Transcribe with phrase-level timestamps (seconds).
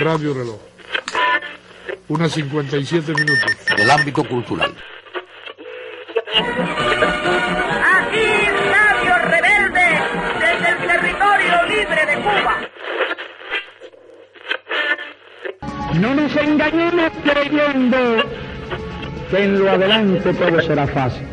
[0.00, 0.60] Radio Reloj.
[2.08, 3.56] Unas 57 minutos.
[3.76, 4.72] Del ámbito cultural.
[7.94, 8.28] Aquí
[8.72, 9.88] Radio Rebelde
[10.40, 12.56] desde el territorio libre de Cuba.
[16.00, 17.98] No nos engañemos creyendo
[19.30, 21.27] que en lo adelante todo será fácil.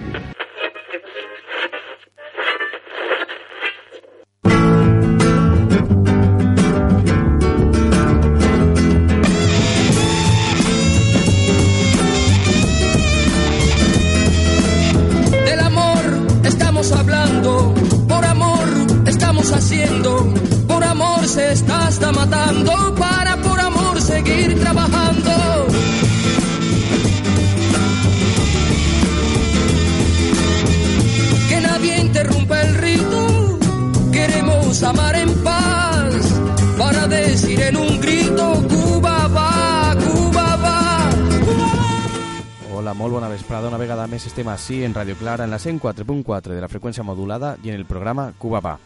[44.46, 47.86] Estem així en Radio Clara, en la 104.4 de la freqüència modulada i en el
[47.86, 48.78] programa Cuba Va.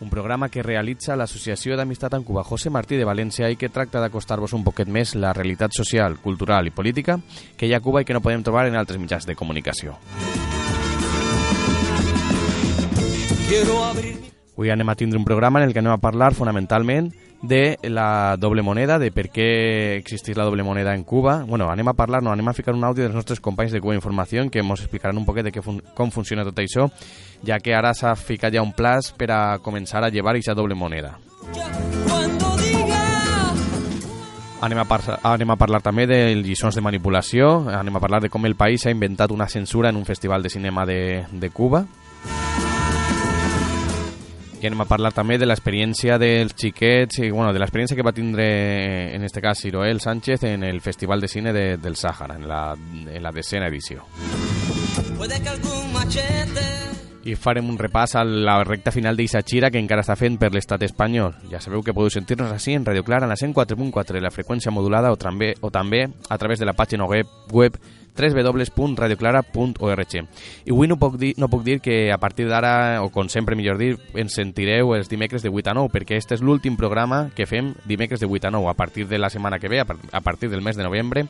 [0.00, 4.00] Un programa que realitza l'Associació d'Amistat en Cuba José Martí de València i que tracta
[4.02, 7.20] d'acostar-vos un poquet més la realitat social, cultural i política
[7.56, 9.94] que hi ha a Cuba i que no podem trobar en altres mitjans de comunicació.
[14.54, 17.12] Avui anem a tindre un programa en el que anem a parlar fonamentalment
[17.46, 19.48] de la doble moneda, de per què
[19.98, 21.42] existeix la doble moneda en Cuba.
[21.44, 23.94] Bueno, anem a parlar, no, anem a ficar un àudio dels nostres companys de Cuba
[23.94, 26.88] Informació que ens explicaran un poquet de què fun com funciona tot això,
[27.44, 30.74] ja que ara s'ha ficat ja un plaç per a començar a llevar aquesta doble
[30.74, 31.18] moneda.
[34.64, 34.86] Anem a,
[35.34, 38.86] anem a parlar també de lliçons de manipulació, anem a parlar de com el país
[38.86, 41.84] ha inventat una censura en un festival de cinema de, de Cuba.
[44.64, 48.46] A parlar també de l'experiència dels xiquets, i, bueno, de l'experiència que va tindre,
[49.14, 52.72] en este cas, Ciroel Sánchez en el Festival de Cine de, del Sàhara, en la,
[52.72, 54.06] en la decena edició.
[55.18, 56.64] Puede que algún machete
[57.24, 60.50] I farem un repàs a la recta final d'Ixa Xira que encara està fent per
[60.52, 61.32] l'estat espanyol.
[61.48, 64.72] Ja sabeu que podeu sentir-nos així en Radio Clara, en la 104.4 de la freqüència
[64.72, 67.78] modulada o també, o també a través de la pàgina web, web
[68.16, 70.14] www.radioclara.org.
[70.64, 73.56] I avui no puc, dir, no puc dir que a partir d'ara, o com sempre
[73.56, 77.30] millor dir, ens sentireu els dimecres de 8 a 9, perquè este és l'últim programa
[77.34, 78.70] que fem dimecres de 8 a 9.
[78.70, 81.26] A partir de la setmana que ve, a par- a partir del mes de novembre,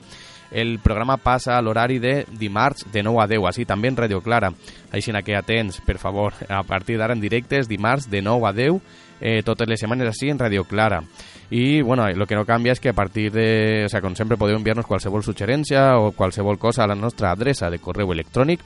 [0.55, 4.23] el programa passa a l'horari de dimarts de 9 a 10, així també en Radio
[4.23, 4.53] Clara.
[4.95, 8.81] Així que atents, per favor, a partir d'ara en directes, dimarts de 9 a 10,
[9.21, 11.03] eh, totes les setmanes així en Radio Clara.
[11.51, 13.85] I, bueno, el que no canvia és que a partir de...
[13.85, 17.71] O sea, com sempre podeu enviar-nos qualsevol suggerència o qualsevol cosa a la nostra adreça
[17.71, 18.61] de correu electrònic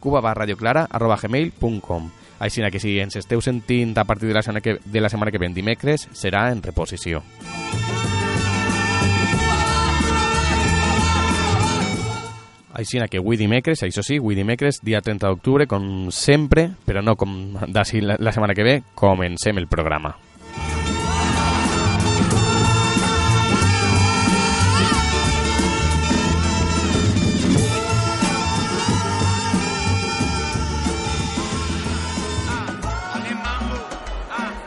[0.00, 5.08] cubabarradioclara.gmail.com Així que si ens esteu sentint a partir de la setmana que, de la
[5.08, 7.22] setmana que ve, dimecres, serà en reposició.
[12.76, 17.16] Així que avui dimecres, això sí, avui dimecres, dia 30 d'octubre, com sempre, però no
[17.16, 20.12] com d'ací la, la setmana que ve, comencem el programa.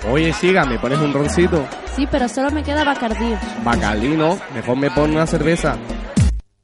[0.09, 1.63] Oye, siga, ¿me pones un roncito?
[1.95, 3.35] Sí, pero solo me queda Bacardí.
[3.63, 4.39] Bacalí, ¿no?
[4.55, 5.77] Mejor me pon una cerveza.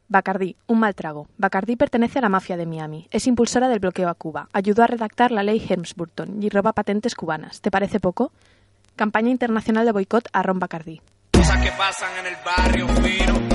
[0.08, 1.28] Bacardí, un mal trago.
[1.38, 3.08] Bacardí pertenece a la mafia de Miami.
[3.12, 4.50] Es impulsora del bloqueo a Cuba.
[4.54, 7.62] Ayudó a redactar la ley Helms-Burton y roba patentes cubanas.
[7.62, 8.32] ¿Te parece poco?
[8.96, 11.02] Campaña internacional de boicot a Ron Bacardí.
[11.34, 13.55] Cosas que pasan en el barrio.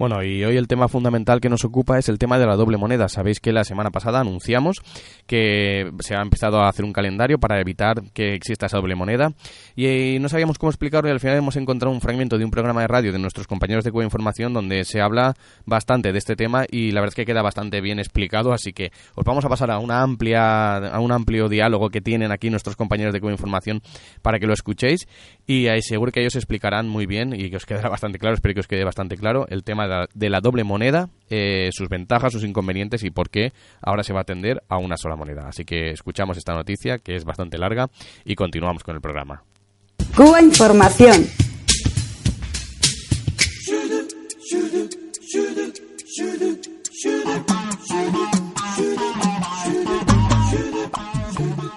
[0.00, 2.78] Bueno, y hoy el tema fundamental que nos ocupa es el tema de la doble
[2.78, 3.10] moneda.
[3.10, 4.80] Sabéis que la semana pasada anunciamos
[5.26, 9.34] que se ha empezado a hacer un calendario para evitar que exista esa doble moneda
[9.76, 12.80] y no sabíamos cómo explicarlo y al final hemos encontrado un fragmento de un programa
[12.80, 15.34] de radio de nuestros compañeros de Cuba Información donde se habla
[15.66, 18.92] bastante de este tema y la verdad es que queda bastante bien explicado, así que
[19.16, 22.74] os vamos a pasar a una amplia a un amplio diálogo que tienen aquí nuestros
[22.74, 23.82] compañeros de Cuba Información
[24.22, 25.06] para que lo escucéis
[25.46, 28.54] y ahí seguro que ellos explicarán muy bien y que os quedará bastante claro, espero
[28.54, 31.88] que os quede bastante claro el tema de la, de la doble moneda, eh, sus
[31.88, 33.52] ventajas, sus inconvenientes y por qué
[33.82, 35.48] ahora se va a atender a una sola moneda.
[35.48, 37.88] Así que escuchamos esta noticia que es bastante larga
[38.24, 39.42] y continuamos con el programa.
[40.16, 41.26] Cuba Información.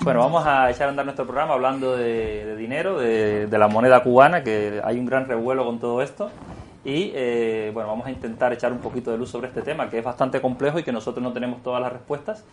[0.03, 3.69] Bueno, vamos a echar a andar nuestro programa hablando de, de dinero, de, de la
[3.69, 6.29] moneda cubana, que hay un gran revuelo con todo esto.
[6.83, 9.99] Y eh, bueno, vamos a intentar echar un poquito de luz sobre este tema, que
[9.99, 12.43] es bastante complejo y que nosotros no tenemos todas las respuestas.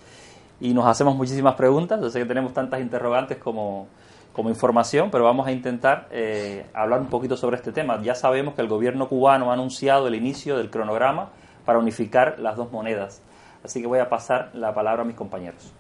[0.61, 2.01] Y nos hacemos muchísimas preguntas.
[2.01, 3.89] Yo sé que tenemos tantas interrogantes como,
[4.33, 8.01] como información, pero vamos a intentar eh, hablar un poquito sobre este tema.
[8.03, 11.31] Ya sabemos que el gobierno cubano ha anunciado el inicio del cronograma
[11.65, 13.23] para unificar las dos monedas.
[13.65, 15.73] Así que voy a pasar la palabra a mis compañeros.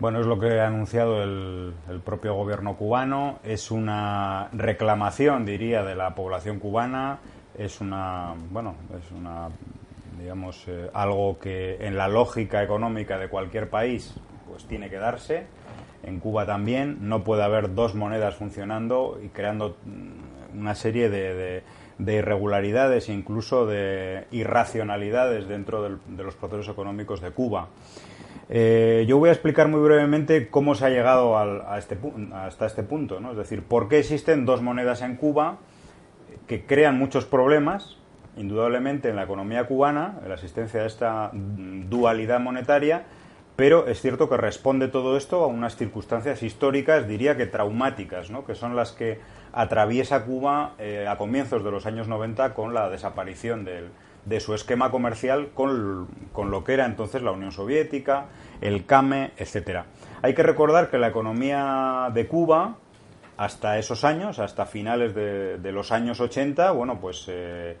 [0.00, 1.72] Bueno, es lo que ha anunciado el,
[2.04, 3.38] propio gobierno cubano.
[3.44, 7.20] Es una reclamación, diría, de la población cubana.
[7.56, 9.48] Es una, bueno, es una,
[10.18, 14.14] digamos, eh, algo que en la lógica económica de cualquier país,
[14.48, 15.46] pues tiene que darse.
[16.02, 21.62] En Cuba también no puede haber dos monedas funcionando y creando mm, una serie de,
[21.98, 27.68] irregularidades e incluso de irracionalidades dentro de los procesos económicos de Cuba.
[28.48, 31.96] Eh, yo voy a explicar muy brevemente cómo se ha llegado a este,
[32.34, 33.30] hasta este punto, ¿no?
[33.30, 35.58] es decir, por qué existen dos monedas en Cuba
[36.46, 37.96] que crean muchos problemas,
[38.36, 43.04] indudablemente en la economía cubana, en la existencia de esta dualidad monetaria,
[43.56, 48.44] pero es cierto que responde todo esto a unas circunstancias históricas, diría que traumáticas, ¿no?
[48.44, 49.20] que son las que
[49.52, 53.90] atraviesa Cuba eh, a comienzos de los años 90 con la desaparición del,
[54.24, 58.26] de su esquema comercial con, lo que era entonces la Unión Soviética,
[58.60, 59.86] el CAME, etcétera.
[60.22, 62.76] Hay que recordar que la economía de Cuba,
[63.36, 67.76] hasta esos años, hasta finales de, los años 80, bueno, pues eh,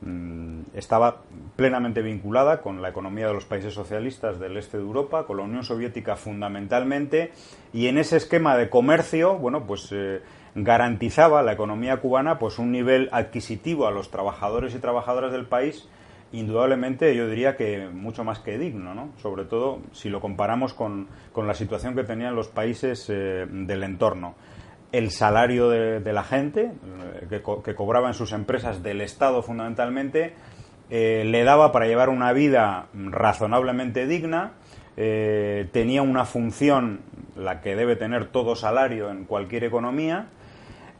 [0.00, 1.22] mm, estaba
[1.54, 5.44] plenamente vinculada con la economía de los países socialistas del este de Europa, con la
[5.44, 7.32] Unión Soviética fundamentalmente,
[7.72, 10.22] y en ese esquema de comercio, bueno, pues eh,
[10.54, 15.88] garantizaba la economía cubana pues un nivel adquisitivo a los trabajadores y trabajadoras del país
[16.32, 19.10] indudablemente yo diría que mucho más que digno, ¿no?
[19.18, 24.34] sobre todo si lo comparamos con, la situación que tenían los países eh, del entorno.
[24.96, 26.72] El salario de, la gente,
[27.30, 30.32] eh, que, cobraba en sus empresas del Estado fundamentalmente,
[30.90, 34.52] eh, le daba para llevar una vida razonablemente digna,
[34.96, 37.00] tenía una función,
[37.36, 40.28] la que debe tener todo salario en cualquier economía,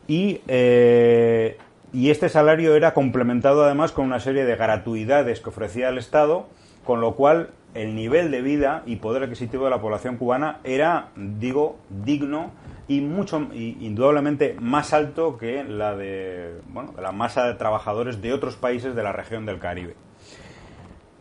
[0.07, 1.57] y, eh,
[1.93, 6.47] y este salario era complementado además con una serie de gratuidades que ofrecía el Estado,
[6.85, 11.09] con lo cual el nivel de vida y poder adquisitivo de la población cubana era,
[11.17, 12.53] digo, digno
[12.89, 18.57] y mucho indudablemente más alto que la de bueno, la masa de trabajadores de otros
[18.57, 19.95] países de la región del Caribe.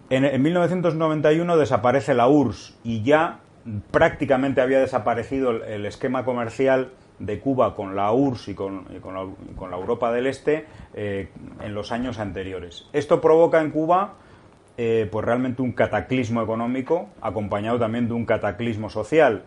[0.10, 3.40] En, en 1991 desaparece la URSS y ya
[3.92, 10.12] prácticamente había desaparecido el esquema comercial de Cuba con la URSS y con, la, Europa
[10.12, 11.30] del Este eh,
[11.62, 12.88] en los años anteriores.
[12.94, 14.16] Esto provoca en Cuba
[14.78, 19.44] eh, pues realmente un cataclismo económico acompañado también de un cataclismo social.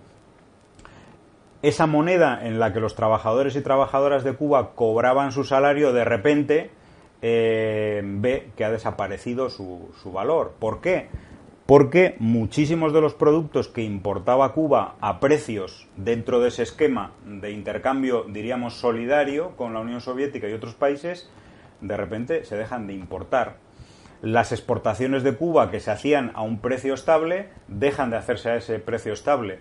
[1.62, 6.04] Esa moneda en la que los trabajadores y trabajadoras de Cuba cobraban su salario de
[6.04, 6.70] repente
[7.20, 10.54] eh, ve que ha desaparecido su, su valor.
[10.58, 11.08] ¿Por qué?
[11.68, 17.50] porque muchísimos de los productos que importaba Cuba a precios dentro de ese esquema de
[17.50, 21.28] intercambio, diríamos, solidario con la Unión Soviética y otros países,
[21.82, 23.56] de repente se dejan de importar.
[24.22, 28.56] Las exportaciones de Cuba que se hacían a un precio estable dejan de hacerse a
[28.56, 29.58] ese precio estable.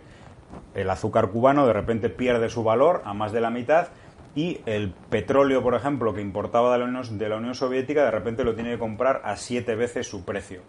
[0.74, 3.88] El azúcar cubano de repente pierde su valor a más de la mitad
[4.36, 6.80] y el petróleo, por ejemplo, que importaba de
[7.28, 10.62] la Unión, Soviética, de repente lo tiene que comprar a siete veces su precio.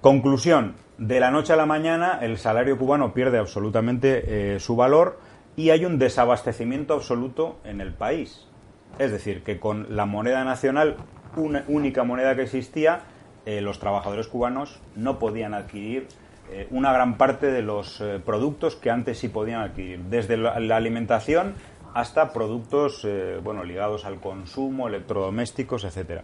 [0.00, 5.18] Conclusión, de la noche a la mañana el salario cubano pierde absolutamente eh, su valor
[5.56, 8.48] y hay un desabastecimiento absoluto en el país.
[8.98, 10.96] Es decir, que con la moneda nacional,
[11.36, 13.02] una única moneda que existía,
[13.46, 16.08] eh, los trabajadores cubanos no podían adquirir
[16.50, 21.54] eh, una gran parte de los productos que antes sí podían adquirir, desde la, alimentación
[21.94, 23.06] hasta productos
[23.42, 26.22] bueno, ligados al consumo, electrodomésticos, etcétera.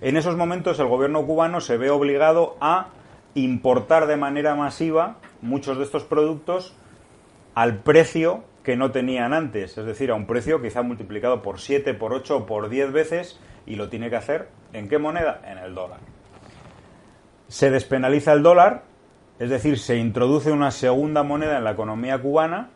[0.00, 2.88] En esos momentos el gobierno cubano se ve obligado a
[3.34, 6.74] importar de manera masiva muchos de estos productos
[7.54, 11.94] al precio que no tenían antes, es decir, a un precio quizá multiplicado por 7,
[11.94, 15.40] por 8 o por 10 veces y lo tiene que hacer ¿en qué moneda?
[15.46, 16.00] En el dólar.
[17.48, 18.84] Se despenaliza el dólar,
[19.40, 22.70] es decir, se introduce una segunda moneda en la economía cubana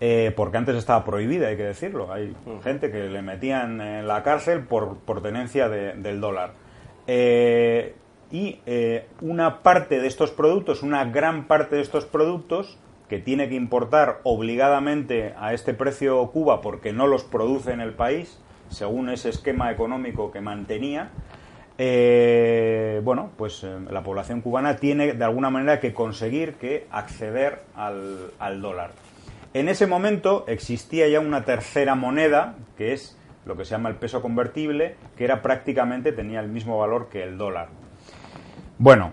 [0.00, 2.12] eh, porque antes estaba prohibida, hay que decirlo.
[2.12, 2.60] Hay mm.
[2.62, 6.52] gente que le metían en la cárcel por, por tenencia del dólar.
[7.06, 7.94] Eh,
[8.30, 12.78] y eh, una parte de estos productos, una gran parte de estos productos
[13.08, 17.94] que tiene que importar obligadamente a este precio Cuba porque no los produce en el
[17.94, 21.10] país, según ese esquema económico que mantenía,
[21.78, 27.62] eh, bueno, pues eh, la población cubana tiene de alguna manera que conseguir que acceder
[27.76, 28.90] al, dólar.
[29.54, 33.16] En ese momento existía ya una tercera moneda, que es
[33.46, 37.22] lo que se llama el peso convertible, que era prácticamente tenía el mismo valor que
[37.22, 37.68] el dólar.
[38.78, 39.12] Bueno,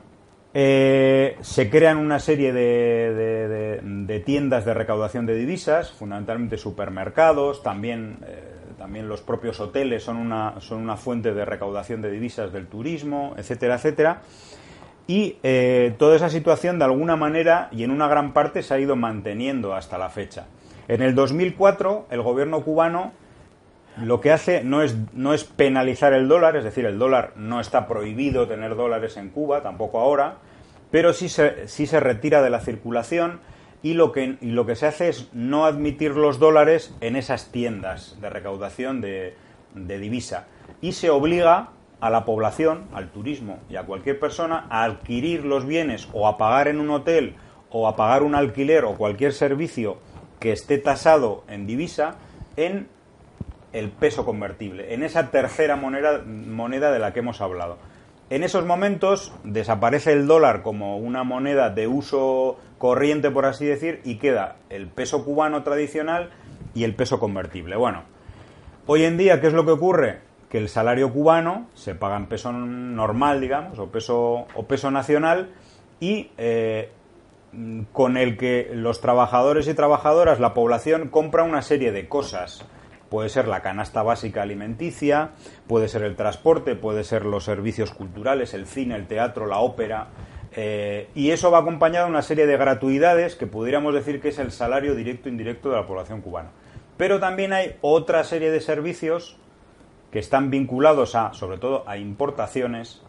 [0.58, 8.20] Eh, se crean una serie de, tiendas de recaudación de divisas, fundamentalmente supermercados, también,
[8.78, 13.34] también los propios hoteles son una, son una fuente de recaudación de divisas del turismo,
[13.38, 14.22] etcétera, etcétera.
[15.08, 18.80] Y eh, toda esa situación, de alguna manera y en una gran parte, se ha
[18.80, 20.48] ido manteniendo hasta la fecha.
[20.88, 23.12] En el 2004, el gobierno cubano
[24.02, 27.60] lo que hace no es, no es penalizar el dólar, es decir, el dólar no
[27.60, 30.36] está prohibido tener dólares en Cuba, tampoco ahora,
[30.92, 33.40] pero sí se, sí se retira de la circulación
[33.86, 38.20] y lo, que, lo que se hace es no admitir los dólares en esas tiendas
[38.20, 39.36] de recaudación de,
[39.76, 40.48] de divisa
[40.82, 45.68] y se obliga a la población, al turismo y a cualquier persona a adquirir los
[45.68, 47.36] bienes o a pagar en un hotel
[47.70, 50.00] o a pagar un alquiler o cualquier servicio
[50.40, 52.16] que esté tasado en divisa
[52.56, 52.88] en
[53.72, 57.78] el peso convertible, en esa tercera moneda, moneda de la que hemos hablado.
[58.32, 64.02] En esos momentos desaparece el dólar como una moneda de uso corriente, por así decir,
[64.04, 66.32] y queda el peso cubano tradicional
[66.74, 67.76] y el peso convertible.
[67.76, 68.04] Bueno,
[68.86, 70.20] hoy en día, ¿qué es lo que ocurre?
[70.50, 75.52] Que el salario cubano se paga en peso normal, digamos, o peso, o peso nacional,
[76.00, 76.92] y eh,
[77.92, 82.66] con el que los trabajadores y trabajadoras, la población, compra una serie de cosas.
[83.10, 85.32] Puede ser la canasta básica alimenticia,
[85.68, 90.08] puede ser el transporte, puede ser los servicios culturales, el cine, el teatro, la ópera.
[90.56, 94.40] Eh, y eso va acompañado de una serie de gratuidades que pudiéramos decir que es
[94.40, 96.52] el salario directo e indirecto de la población cubana.
[96.98, 99.38] Pero también hay otra serie de servicios
[100.12, 103.02] que están vinculados a, sobre todo, a importaciones,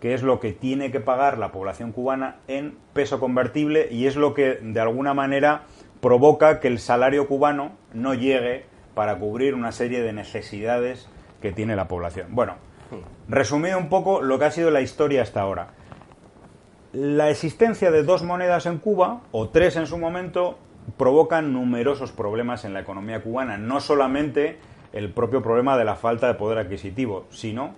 [0.00, 4.14] que es lo que tiene que pagar la población cubana en peso convertible y es
[4.14, 5.62] lo que de alguna manera
[6.00, 11.08] provoca que el salario cubano no llegue para cubrir una serie de necesidades
[11.42, 12.28] que tiene la población.
[12.30, 12.54] Bueno,
[13.28, 15.70] resumido un poco lo que ha sido la historia hasta ahora.
[16.94, 20.58] La existencia de dos monedas en Cuba, o tres en su momento,
[20.96, 23.58] provocan numerosos problemas en la economía cubana.
[23.58, 24.60] No solamente
[24.92, 27.74] el propio problema de la falta de poder adquisitivo, sino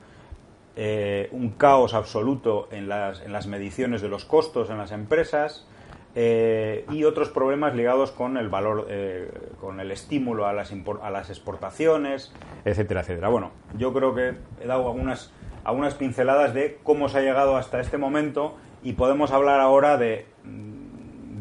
[0.76, 5.66] eh, un caos absoluto en las, en las mediciones de los costos en las empresas
[6.14, 9.30] eh, y otros problemas ligados con el valor, eh,
[9.62, 12.34] con el estímulo a las, a las exportaciones,
[12.66, 13.30] etcétera, etcétera.
[13.30, 15.32] Bueno, yo creo que he dado algunas,
[15.64, 18.56] algunas pinceladas de cómo se ha llegado hasta este momento
[18.86, 20.26] y podemos hablar ahora de,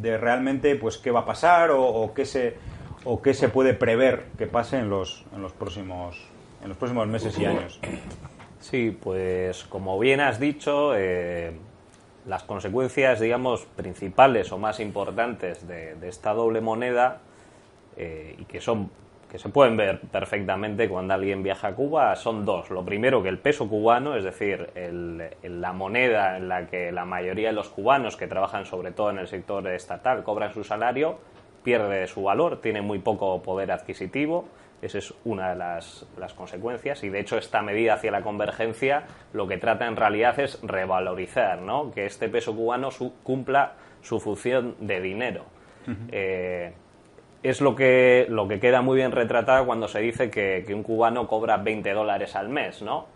[0.01, 2.55] de realmente pues qué va a pasar o, qué se
[3.03, 6.19] o qué se puede prever que pase en los, en los próximos
[6.63, 7.79] en los próximos meses y años.
[8.59, 11.51] Sí, pues como bien has dicho, eh,
[12.25, 17.21] las consecuencias, digamos, principales o más importantes de, de esta doble moneda
[17.95, 18.89] eh, y que son
[19.29, 22.69] que se pueden ver perfectamente cuando alguien viaja a Cuba son dos.
[22.69, 27.05] Lo primero, que el peso cubano, es decir, el- la moneda en la que la
[27.05, 31.17] mayoría de los cubanos que trabajan sobre todo en el sector estatal cobran su salario,
[31.63, 34.47] pierde su valor, tiene muy poco poder adquisitivo.
[34.81, 39.03] Esa es una de las, las consecuencias y de hecho esta medida hacia la convergencia
[39.33, 41.91] lo que trata en realidad es revalorizar, ¿no?
[41.91, 45.45] que este peso cubano su- cumpla su función de dinero.
[46.11, 46.73] Eh,
[47.49, 50.83] es lo que, lo que queda muy bien retratado cuando se dice que, que un
[50.83, 53.13] cubano cobra 20 dólares al mes, ¿no?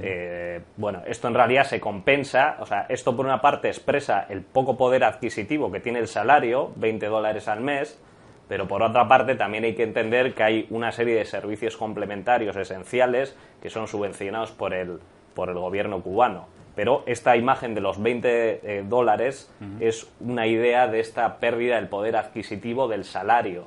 [0.00, 4.40] Eh, bueno, esto en realidad se compensa, o sea, esto por una parte expresa el
[4.42, 8.00] poco poder adquisitivo que tiene el salario, 20 dólares al mes,
[8.48, 12.56] pero por otra parte también hay que entender que hay una serie de servicios complementarios
[12.56, 14.98] esenciales que son subvencionados por el,
[15.34, 16.46] por el gobierno cubano.
[16.74, 18.28] Pero esta imagen de los 20
[18.78, 23.64] eh, dólares es una idea de esta pérdida del poder adquisitivo del salario,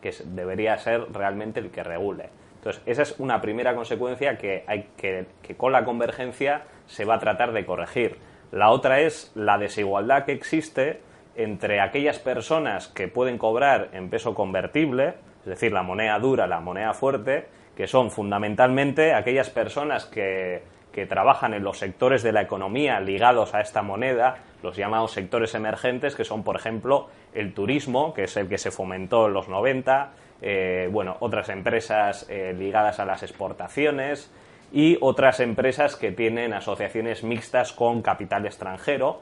[0.00, 2.28] que debería ser realmente el que regule.
[2.56, 7.14] Entonces, esa es una primera consecuencia que, hay que, que con la convergencia se va
[7.14, 8.18] a tratar de corregir.
[8.52, 11.00] La otra es la desigualdad que existe
[11.34, 16.60] entre aquellas personas que pueden cobrar en peso convertible, es decir, la moneda dura, la
[16.60, 20.62] moneda fuerte, que son fundamentalmente aquellas personas que,
[20.96, 25.54] que trabajan en los sectores de la economía ligados a esta moneda, los llamados sectores
[25.54, 29.46] emergentes, que son, por ejemplo, el turismo, que es el que se fomentó en los
[29.46, 34.32] 90, eh, bueno, otras empresas eh, ligadas a las exportaciones
[34.72, 39.20] y otras empresas que tienen asociaciones mixtas con capital extranjero.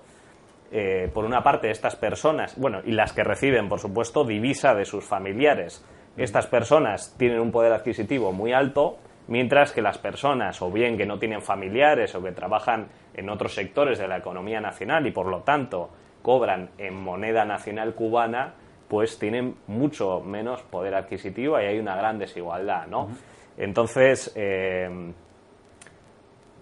[0.70, 4.84] Eh, por una parte, estas personas, bueno, y las que reciben, por supuesto, divisa de
[4.84, 5.84] sus familiares.
[6.16, 8.96] Estas personas tienen un poder adquisitivo muy alto,
[9.28, 13.54] mientras que las personas, o bien que no tienen familiares o que trabajan en otros
[13.54, 15.90] sectores de la economía nacional y por lo tanto
[16.22, 18.54] cobran en moneda nacional cubana,
[18.88, 23.08] pues tienen mucho menos poder adquisitivo y hay una gran desigualdad, ¿no?
[23.56, 25.12] Entonces, eh,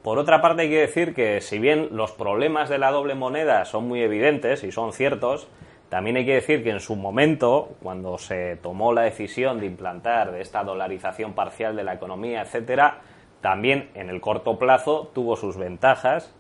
[0.03, 3.65] por otra parte hay que decir que si bien los problemas de la doble moneda
[3.65, 5.49] son muy evidentes y son ciertos,
[5.93, 10.35] también hay que decir que en su momento, cuando se tomó la decisión de implantar
[10.37, 13.01] esta dolarización parcial de la economía, etcétera,
[13.43, 16.35] también en el corto plazo tuvo sus ventajas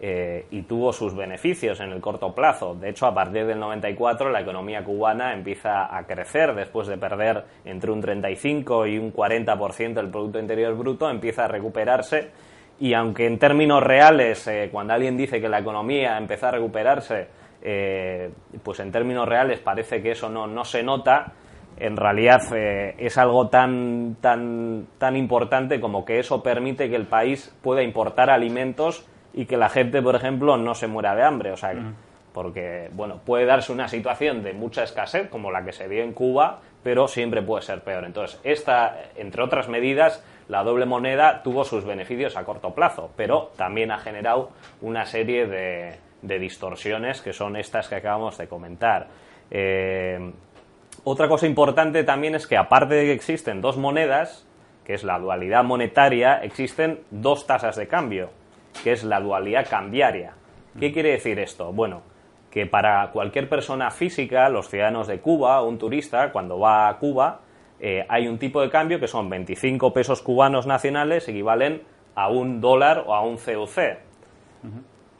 [0.00, 2.76] eh, y tuvo sus beneficios en el corto plazo.
[2.76, 7.42] De hecho, a partir del 94 la economía cubana empieza a crecer después de perder
[7.64, 12.30] entre un 35 y un 40% del Producto Interior Bruto, empieza a recuperarse
[12.78, 17.41] y aunque en términos reales, eh, cuando alguien dice que la economía empieza a recuperarse,
[17.62, 18.30] eh,
[18.62, 21.32] pues en términos reales parece que eso no, no se nota,
[21.78, 27.06] en realidad eh, es algo tan, tan, tan importante como que eso permite que el
[27.06, 31.52] país pueda importar alimentos y que la gente, por ejemplo, no se muera de hambre.
[31.52, 31.72] O sea,
[32.32, 36.12] porque, bueno, puede darse una situación de mucha escasez, como la que se vio en
[36.12, 38.04] Cuba, pero siempre puede ser peor.
[38.04, 43.52] Entonces, esta, entre otras medidas, la doble moneda tuvo sus beneficios a corto plazo, pero
[43.56, 44.50] también ha generado
[44.80, 49.08] una serie de, de distorsiones que son estas que acabamos de comentar.
[49.50, 50.32] Eh,
[51.04, 54.46] otra cosa importante también es que aparte de que existen dos monedas,
[54.84, 58.30] que es la dualidad monetaria, existen dos tasas de cambio,
[58.82, 60.34] que es la dualidad cambiaria.
[60.78, 61.72] ¿Qué quiere decir esto?
[61.72, 62.02] Bueno,
[62.50, 67.40] que para cualquier persona física, los ciudadanos de Cuba, un turista, cuando va a Cuba,
[67.80, 71.82] eh, hay un tipo de cambio que son 25 pesos cubanos nacionales, equivalen
[72.14, 73.98] a un dólar o a un CUC.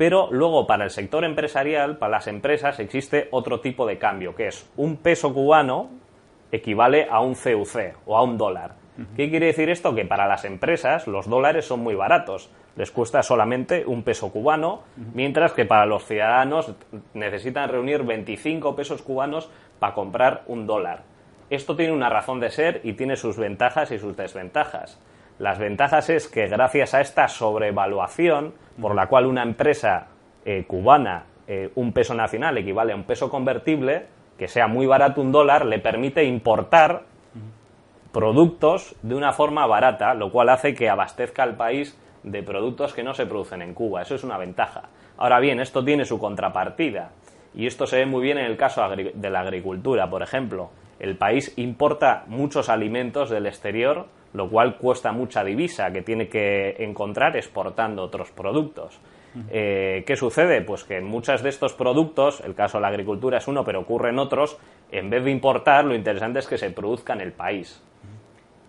[0.03, 4.49] Pero luego para el sector empresarial, para las empresas, existe otro tipo de cambio, que
[4.49, 5.91] es un peso cubano
[6.51, 8.75] equivale a un CUC o a un dólar.
[9.17, 9.95] ¿Qué quiere decir esto?
[9.95, 14.83] Que para las empresas los dólares son muy baratos, les cuesta solamente un peso cubano,
[15.15, 16.75] mientras que para los ciudadanos
[17.15, 21.05] necesitan reunir 25 pesos cubanos para comprar un dólar.
[21.49, 24.99] Esto tiene una razón de ser y tiene sus ventajas y sus desventajas.
[25.43, 30.07] Las ventajas es que gracias a esta sobrevaluación, por la cual una empresa
[30.45, 34.07] eh, cubana, eh, un peso nacional equivale a un peso convertible,
[34.39, 37.03] que sea muy barato un dólar, le permite importar
[38.13, 43.03] productos de una forma barata, lo cual hace que abastezca al país de productos que
[43.03, 44.03] no se producen en Cuba.
[44.03, 44.91] Eso es una ventaja.
[45.19, 47.11] Ahora bien, esto tiene su contrapartida.
[47.53, 50.09] Y esto se ve muy bien en el caso de la agricultura.
[50.09, 56.03] Por ejemplo, el país importa muchos alimentos del exterior, lo cual cuesta mucha divisa que
[56.03, 59.01] tiene que encontrar exportando otros productos.
[59.51, 60.61] Eh, ¿Qué sucede?
[60.61, 63.81] Pues que en muchos de estos productos, el caso de la agricultura es uno, pero
[63.81, 64.59] ocurre en otros,
[64.91, 67.83] en vez de importar, lo interesante es que se produzca en el país.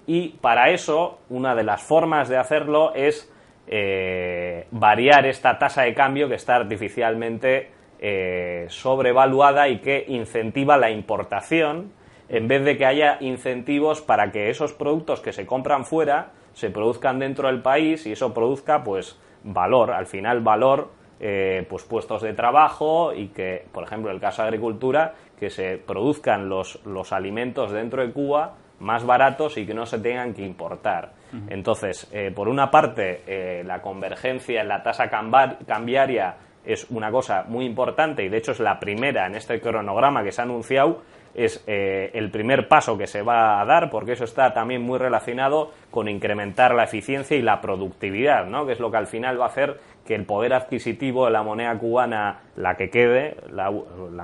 [0.07, 3.31] Y para eso, una de las formas de hacerlo es
[3.67, 10.91] eh, variar esta tasa de cambio que está artificialmente eh, sobrevaluada y que incentiva la
[10.91, 11.91] importación
[12.29, 16.69] en vez de que haya incentivos para que esos productos que se compran fuera se
[16.69, 22.21] produzcan dentro del país y eso produzca pues valor, al final valor, eh, pues puestos
[22.21, 26.85] de trabajo y que, por ejemplo, en el caso de agricultura, que se produzcan los,
[26.85, 31.13] los alimentos dentro de Cuba más baratos y que no se tengan que importar.
[31.49, 37.45] Entonces, eh, por una parte, eh, la convergencia en la tasa cambiaria es una cosa
[37.47, 41.01] muy importante y de hecho es la primera en este cronograma que se ha anunciado
[41.33, 44.99] es eh, el primer paso que se va a dar, porque eso está también muy
[44.99, 48.65] relacionado con incrementar la eficiencia y la productividad, ¿no?
[48.65, 51.43] que es lo que al final va a hacer que el poder adquisitivo de la
[51.43, 53.71] moneda cubana, la que quede, la,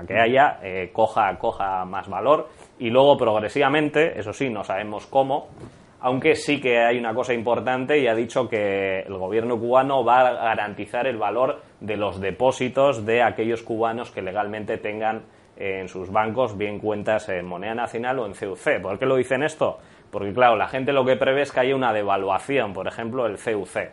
[0.06, 5.48] que haya, eh, coja, coja más valor y luego progresivamente, eso sí, no sabemos cómo,
[6.02, 10.28] aunque sí que hay una cosa importante y ha dicho que el gobierno cubano va
[10.28, 15.24] a garantizar el valor de los depósitos de aquellos cubanos que legalmente tengan
[15.60, 18.82] en sus bancos, bien cuentas en moneda nacional o en CUC.
[18.82, 19.78] ¿Por qué lo dicen esto?
[20.10, 23.38] Porque, claro, la gente lo que prevé es que haya una devaluación, por ejemplo, el
[23.38, 23.90] CUC.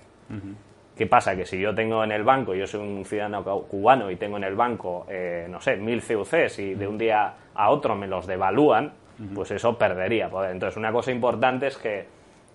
[0.96, 1.36] ¿Qué pasa?
[1.36, 4.44] Que si yo tengo en el banco, yo soy un ciudadano cubano y tengo en
[4.44, 8.26] el banco, eh, no sé, mil CUCs y de un día a otro me los
[8.26, 8.92] devalúan,
[9.34, 10.52] pues eso perdería poder.
[10.52, 12.06] Entonces, una cosa importante es que,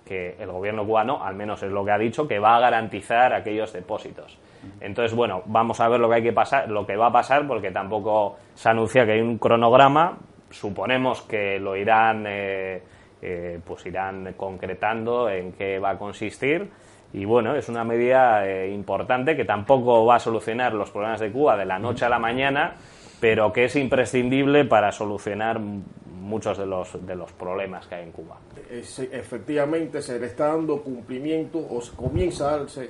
[0.06, 3.34] que el gobierno cubano, al menos es lo que ha dicho, que va a garantizar
[3.34, 4.40] aquellos depósitos.
[4.80, 7.48] Entonces, bueno, vamos a ver lo que hay que pasar, lo que va a pasar,
[7.48, 10.18] porque tampoco se anuncia que hay un cronograma.
[10.50, 12.82] Suponemos que lo irán, eh,
[13.22, 16.70] eh, pues irán concretando en qué va a consistir.
[17.14, 21.32] Y bueno, es una medida eh, importante que tampoco va a solucionar los problemas de
[21.32, 22.76] Cuba de la noche a la mañana,
[23.20, 28.12] pero que es imprescindible para solucionar muchos de los, de los problemas que hay en
[28.12, 28.38] Cuba.
[28.70, 32.90] efectivamente, se le está dando cumplimiento o comienza a darse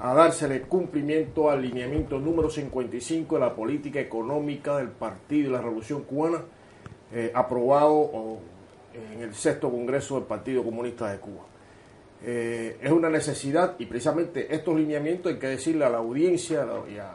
[0.00, 5.62] a dársele cumplimiento al lineamiento número 55 de la política económica del Partido de la
[5.62, 6.42] Revolución Cubana,
[7.12, 8.38] eh, aprobado
[8.92, 11.42] en el sexto Congreso del Partido Comunista de Cuba.
[12.26, 16.96] eh, es una necesidad y precisamente estos lineamientos hay que decirle a la audiencia y
[16.96, 17.12] a,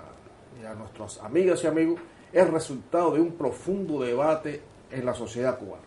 [0.60, 2.00] y nuestras amigas y amigos,
[2.32, 4.62] es resultado de un profundo debate
[4.92, 5.84] en la sociedad cubana.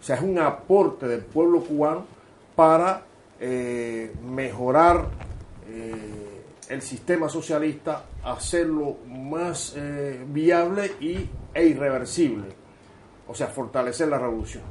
[0.00, 2.06] O sea, es un aporte del pueblo cubano
[2.56, 3.04] para
[3.38, 5.06] eh, mejorar
[5.70, 12.46] eh, el sistema socialista, hacerlo más eh, viable y, e irreversible,
[13.26, 14.62] o sea, fortalecer la revolución.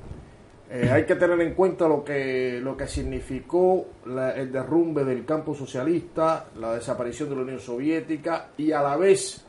[0.72, 5.26] Eh, hay que tener en cuenta lo que, lo que significó la- el derrumbe del
[5.26, 9.44] campo socialista, la desaparición de la Unión Soviética y a la vez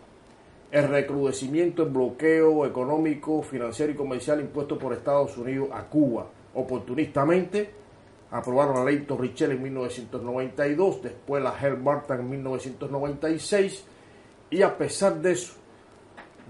[0.73, 6.27] el recrudecimiento del bloqueo económico, financiero y comercial impuesto por Estados Unidos a Cuba.
[6.55, 7.71] Oportunistamente
[8.31, 13.85] aprobaron la ley Torricelli en 1992, después la Hell-Barton en 1996
[14.51, 15.55] y a pesar de eso,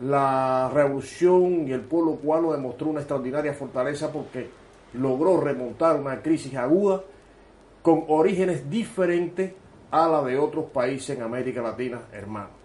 [0.03, 4.49] la revolución y el pueblo cubano demostró una extraordinaria fortaleza porque
[4.95, 7.03] logró remontar una crisis aguda
[7.83, 9.53] con orígenes diferentes
[9.91, 12.61] a la de otros países en América Latina, hermano.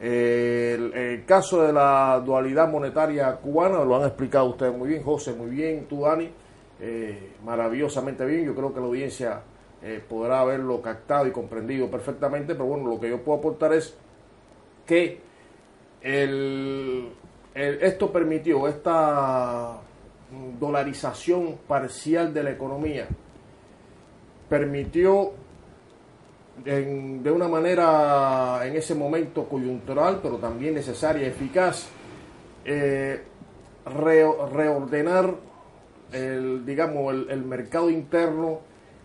[0.00, 5.32] El, el caso de la dualidad monetaria cubana lo han explicado ustedes muy bien, José,
[5.32, 6.30] muy bien, tú, Dani,
[6.80, 8.44] eh, maravillosamente bien.
[8.44, 9.40] Yo creo que la audiencia
[9.82, 13.94] eh, podrá haberlo captado y comprendido perfectamente, pero bueno, lo que yo puedo aportar es
[14.86, 15.20] que
[16.02, 17.10] el-
[17.54, 19.78] esto permitió esta
[20.58, 23.06] dolarización parcial de la economía,
[24.48, 25.32] permitió
[26.64, 31.88] de una manera en ese momento coyuntural, pero también necesaria eficaz,
[32.64, 33.22] eh,
[33.86, 35.34] re- reordenar
[36.14, 38.60] el, digamos, el, mercado interno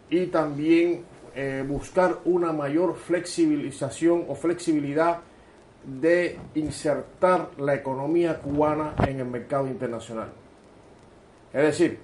[0.10, 1.04] y también
[1.36, 5.20] eh, buscar una mayor flexibilización o flexibilidad
[5.84, 10.30] de insertar la economía cubana en el mercado internacional.
[11.54, 12.00] Es decir,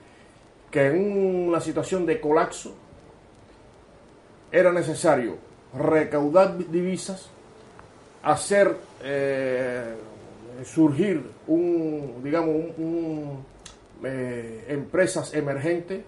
[0.72, 2.76] que en una situación de colapso
[4.52, 5.38] era necesario
[5.78, 7.30] recaudar divisas,
[8.24, 9.96] hacer eh,
[10.64, 13.46] surgir un, digamos, un,
[14.08, 16.04] eh, empresas emergentes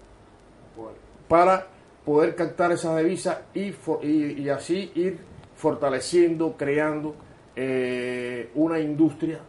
[1.26, 1.66] para
[2.04, 5.18] poder captar esas divisas y, así ir
[5.56, 7.16] fortaleciendo, creando
[7.56, 9.40] eh, una industria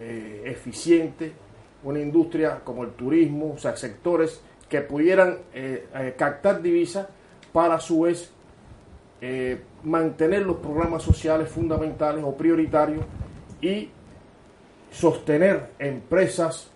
[0.00, 1.30] eh, eficiente,
[1.84, 5.38] una industria como el turismo, o sea, sectores que pudieran
[6.16, 7.06] captar divisas
[7.52, 8.32] para a su vez
[9.84, 13.04] mantener los programas sociales fundamentales o prioritarios
[13.60, 13.90] y
[14.90, 16.70] sostener empresas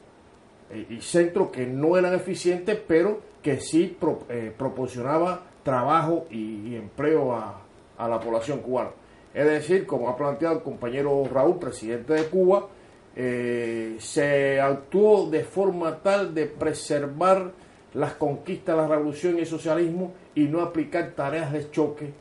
[0.76, 7.34] y centros que no eran eficientes, pero que sí pro- eh, proporcionaba trabajo y, empleo
[7.34, 7.60] a,
[8.08, 8.90] la población cubana.
[9.32, 12.68] Es decir, como ha planteado el compañero Raúl, presidente de Cuba,
[13.16, 17.52] eh, se actuó de forma tal de preservar
[17.94, 22.12] las conquistas la revolución y el socialismo y no aplicar tareas de choque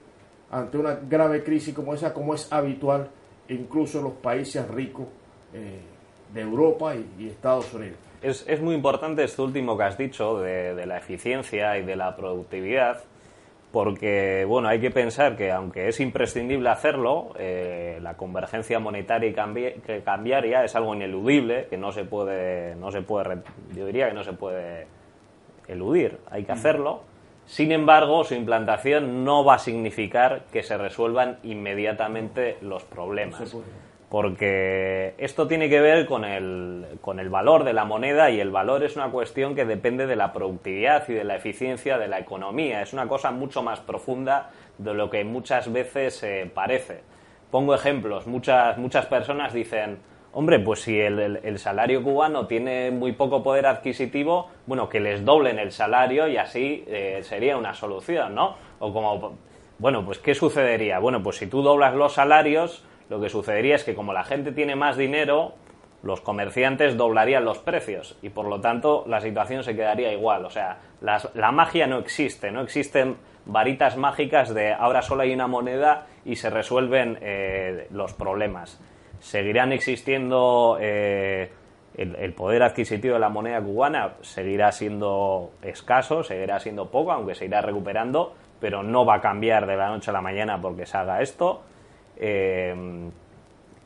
[0.52, 3.10] ante una grave crisis como esa, como es habitual
[3.50, 5.08] incluso en los países ricos
[5.54, 5.80] eh,
[6.34, 7.98] de Europa y Estados Unidos.
[8.24, 11.96] Es, es muy importante esto último que has dicho de, de la eficiencia y de
[11.96, 13.04] la productividad,
[13.72, 19.34] porque bueno, hay que pensar que aunque es imprescindible hacerlo, eh, la convergencia monetaria y
[19.34, 23.40] cambi- que cambiaria es algo ineludible, que no se puede, no se puede,
[23.76, 24.88] yo diría que no se puede
[25.68, 27.02] eludir, hay que hacerlo.
[27.46, 33.54] Sin embargo, su implantación no va a significar que se resuelvan inmediatamente los problemas
[34.14, 38.52] porque esto tiene que ver con el, con el valor de la moneda y el
[38.52, 42.20] valor es una cuestión que depende de la productividad y de la eficiencia de la
[42.20, 42.84] economía.
[42.84, 47.02] Es una cosa mucho más profunda de lo que muchas veces eh, parece.
[47.50, 48.28] Pongo ejemplos.
[48.28, 49.98] Muchas, muchas personas dicen,
[50.32, 55.26] hombre, pues si el, el- salario cubano tiene muy poco poder adquisitivo, bueno, que les
[55.26, 58.58] doblen el salario y así eh, sería una solución, ¿no?
[58.78, 59.38] O como,
[59.80, 61.00] bueno, pues ¿qué sucedería?
[61.00, 64.52] Bueno, pues si tú doblas los salarios, lo que sucedería es que como la gente
[64.52, 65.54] tiene más dinero,
[66.04, 70.46] los comerciantes doblarían los precios y por lo tanto la situación se quedaría igual.
[70.46, 75.34] O sea, las- la magia no existe, no existen varitas mágicas de ahora solo hay
[75.34, 78.82] una moneda y se resuelven eh, los problemas.
[79.20, 81.50] Seguirán existiendo eh,
[81.96, 87.36] el, el poder adquisitivo de la moneda cubana, seguirá siendo escaso, seguirá siendo poco, aunque
[87.36, 90.86] se irá recuperando, pero no va a cambiar de la noche a la mañana porque
[90.86, 91.62] se haga esto.
[92.26, 92.74] Eh,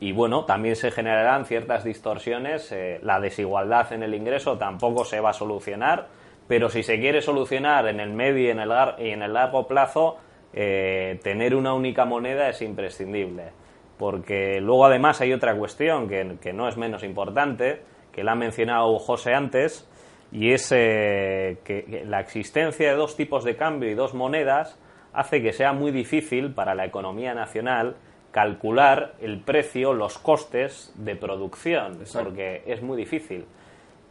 [0.00, 2.70] y bueno, también se generarán ciertas distorsiones.
[2.70, 6.06] eh, la desigualdad en el ingreso tampoco se va a solucionar,
[6.46, 9.66] pero si se quiere solucionar en el medio y en el, y en el largo
[9.66, 10.18] plazo,
[10.52, 13.50] eh, tener una única moneda es imprescindible.
[13.98, 18.36] Porque luego además hay otra cuestión que, que no es menos importante, que la ha
[18.36, 19.88] mencionado José antes,
[20.30, 24.78] y es eh, que la existencia de dos tipos de cambio y dos monedas
[25.12, 27.96] hace que sea muy difícil para la economía nacional
[28.30, 33.46] calcular el precio, los costes de producción, porque es muy difícil.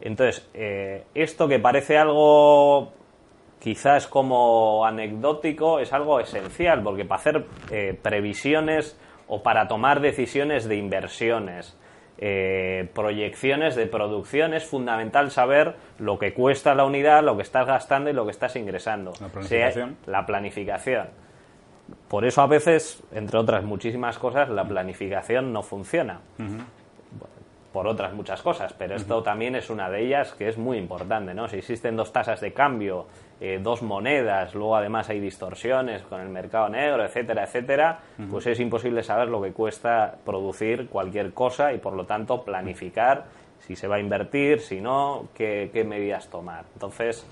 [0.00, 2.92] Entonces, eh, esto que parece algo
[3.60, 10.68] quizás como anecdótico es algo esencial, porque para hacer eh, previsiones o para tomar decisiones
[10.68, 11.76] de inversiones,
[12.20, 17.66] eh, proyecciones de producción, es fundamental saber lo que cuesta la unidad, lo que estás
[17.66, 19.12] gastando y lo que estás ingresando.
[19.20, 19.96] La planificación.
[20.04, 21.08] Sea- la planificación.
[22.08, 26.20] Por eso a veces, entre otras muchísimas cosas, la planificación no funciona
[27.72, 31.34] por otras muchas cosas, pero esto también es una de ellas que es muy importante,
[31.34, 31.48] ¿no?
[31.48, 33.06] Si existen dos tasas de cambio,
[33.40, 38.58] eh, dos monedas, luego además hay distorsiones con el mercado negro, etcétera, etcétera, pues es
[38.58, 43.26] imposible saber lo que cuesta producir cualquier cosa y por lo tanto planificar
[43.60, 46.64] si se va a invertir, si no, qué, qué medidas tomar.
[46.74, 47.26] Entonces,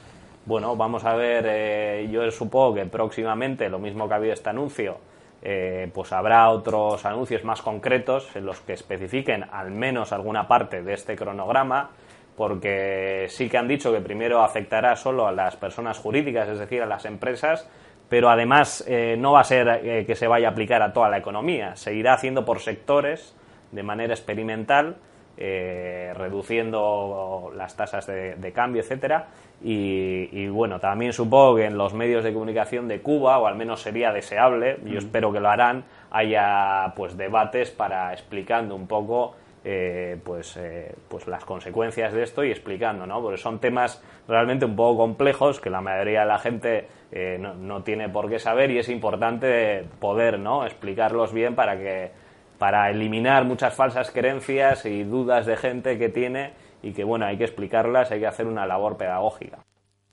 [0.47, 4.49] bueno, vamos a ver, eh, yo supongo que próximamente, lo mismo que ha habido este
[4.49, 4.99] anuncio,
[5.43, 10.83] eh, pues habrá otros anuncios más concretos en los que especifiquen al menos alguna parte
[10.83, 11.91] de este cronograma,
[12.37, 16.81] porque sí que han dicho que primero afectará solo a las personas jurídicas, es decir,
[16.81, 17.69] a las empresas,
[18.09, 21.19] pero además eh, no va a ser que se vaya a aplicar a toda la
[21.19, 23.35] economía, se irá haciendo por sectores
[23.73, 24.97] de manera experimental,
[25.37, 29.27] reduciendo las tasas de, de cambio, etcétera.
[29.65, 33.57] Y, y, bueno, también supongo que en los medios de comunicación de Cuba, o al
[33.57, 34.99] menos sería deseable, yo Mm.
[34.99, 39.35] espero que lo harán, haya pues debates para explicando un poco
[39.69, 43.21] eh, pues, eh, pues las consecuencias de esto y explicando, ¿no?
[43.21, 47.55] Porque son temas realmente un poco complejos que la mayoría de la gente eh, no,
[47.55, 50.65] no tiene por qué saber y es importante poder, ¿no?
[50.65, 52.11] Explicarlos bien para que
[52.59, 56.53] para eliminar muchas falsas creencias y dudas de gente que tiene
[56.87, 59.65] y que bueno hay que explicarlas, hay que hacer una labor pedagógica.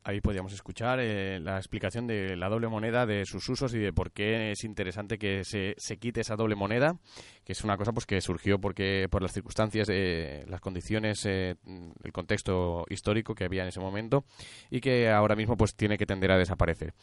[0.06, 3.94] Ahí podíamos escuchar eh, la explicación de la doble moneda, de sus usos y de
[3.94, 6.98] por qué es interesante que se, se quite esa doble moneda,
[7.46, 11.56] que es una cosa pues que surgió porque por las circunstancias, eh, las condiciones, eh,
[12.04, 14.26] el contexto histórico que había en ese momento
[14.70, 16.94] y que ahora mismo pues tiene que tender a desaparecer.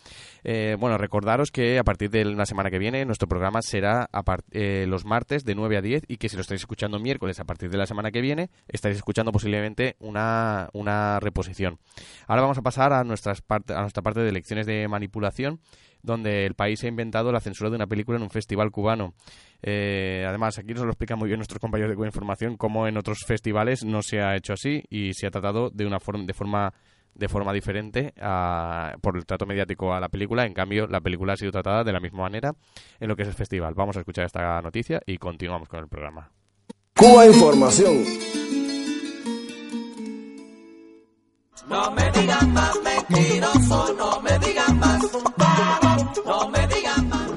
[0.45, 4.23] Eh, bueno, recordaros que a partir de la semana que viene nuestro programa será a
[4.87, 7.71] los martes de 9 a 10 y que si lo estáis escuchando miércoles a partir
[7.71, 11.79] de la semana que viene estaréis escuchando posiblemente una, una reposición.
[12.27, 15.61] Ahora vamos a pasar a, nuestras parte, a nuestra parte de lecciones de manipulación
[16.03, 19.15] donde el país ha inventado la censura de una película en un festival cubano.
[19.63, 22.97] Eh, además, aquí nos lo explican muy bien nuestros compañeros de Cuba Información, cómo en
[22.97, 26.33] otros festivales no se ha hecho así y se ha tratado de una forma, de
[26.33, 26.73] forma
[27.13, 28.15] de forma diferente
[29.03, 30.47] por el trato mediático a la película.
[30.47, 32.53] En cambio, la película ha sido tratada de la misma manera
[32.99, 33.75] en lo que es el festival.
[33.75, 36.31] Vamos a escuchar esta noticia y continuamos con el programa.
[36.95, 38.05] Cuba Información.
[41.69, 45.01] No me digan más mentiroso, no me digan más
[46.31, 47.31] no me digan más.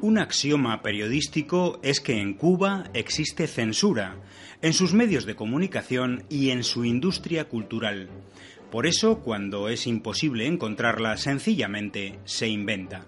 [0.00, 4.16] Un axioma periodístico es que en Cuba existe censura
[4.62, 8.08] en sus medios de comunicación y en su industria cultural.
[8.70, 13.06] Por eso, cuando es imposible encontrarla, sencillamente se inventa.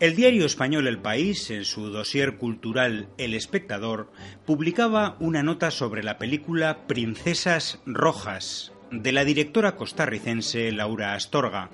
[0.00, 4.12] El diario español El País, en su dossier cultural El Espectador,
[4.46, 11.70] publicaba una nota sobre la película Princesas Rojas, de la directora costarricense Laura Astorga,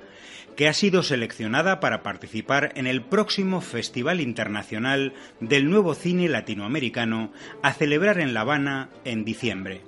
[0.56, 7.30] que ha sido seleccionada para participar en el próximo Festival Internacional del Nuevo Cine Latinoamericano
[7.62, 9.82] a celebrar en La Habana en diciembre.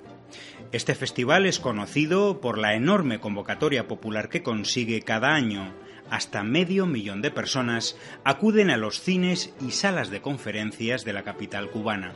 [0.71, 5.73] Este festival es conocido por la enorme convocatoria popular que consigue cada año.
[6.09, 11.23] Hasta medio millón de personas acuden a los cines y salas de conferencias de la
[11.23, 12.13] capital cubana.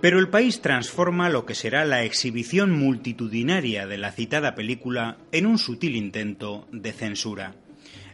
[0.00, 5.46] Pero el país transforma lo que será la exhibición multitudinaria de la citada película en
[5.46, 7.54] un sutil intento de censura.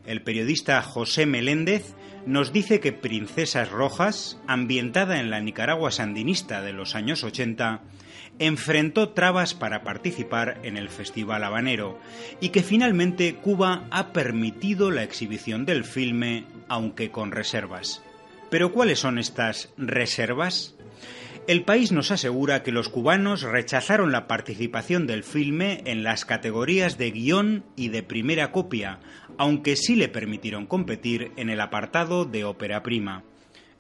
[0.04, 1.94] El periodista José Meléndez
[2.26, 7.80] nos dice que Princesas Rojas, ambientada en la Nicaragua sandinista de los años 80,
[8.38, 11.98] enfrentó trabas para participar en el Festival Habanero
[12.40, 18.03] y que finalmente Cuba ha permitido la exhibición del filme, aunque con reservas.
[18.51, 20.74] ¿Pero cuáles son estas reservas?
[21.46, 26.98] El país nos asegura que los cubanos rechazaron la participación del filme en las categorías
[26.98, 29.01] de guion y de primera copia,
[29.38, 33.24] aunque sí le permitieron competir en el apartado de ópera prima.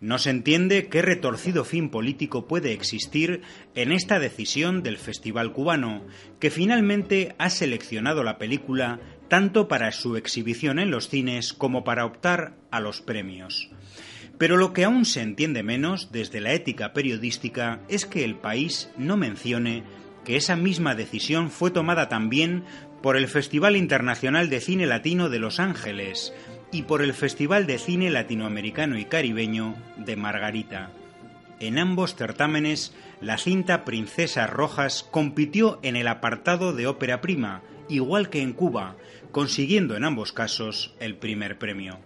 [0.00, 3.42] No se entiende qué retorcido fin político puede existir
[3.74, 6.06] en esta decisión del Festival cubano,
[6.38, 12.04] que finalmente ha seleccionado la película tanto para su exhibición en los cines como para
[12.04, 13.70] optar a los premios.
[14.38, 18.90] Pero lo que aún se entiende menos desde la ética periodística es que el país
[18.96, 19.82] no mencione
[20.24, 22.62] que esa misma decisión fue tomada también
[23.02, 26.32] por el Festival Internacional de Cine Latino de Los Ángeles
[26.70, 30.90] y por el Festival de Cine Latinoamericano y Caribeño de Margarita.
[31.60, 38.30] En ambos certámenes, la cinta Princesas Rojas compitió en el apartado de ópera prima, igual
[38.30, 38.96] que en Cuba,
[39.32, 41.98] consiguiendo en ambos casos el primer premio.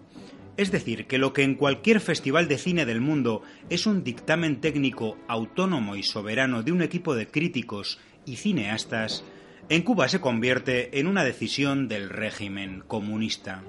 [0.57, 4.61] Es decir, que lo que en cualquier festival de cine del mundo es un dictamen
[4.61, 9.25] técnico autónomo y soberano de un equipo de críticos y cineastas,
[9.69, 13.63] en Cuba se convierte en una decisión del régimen comunista.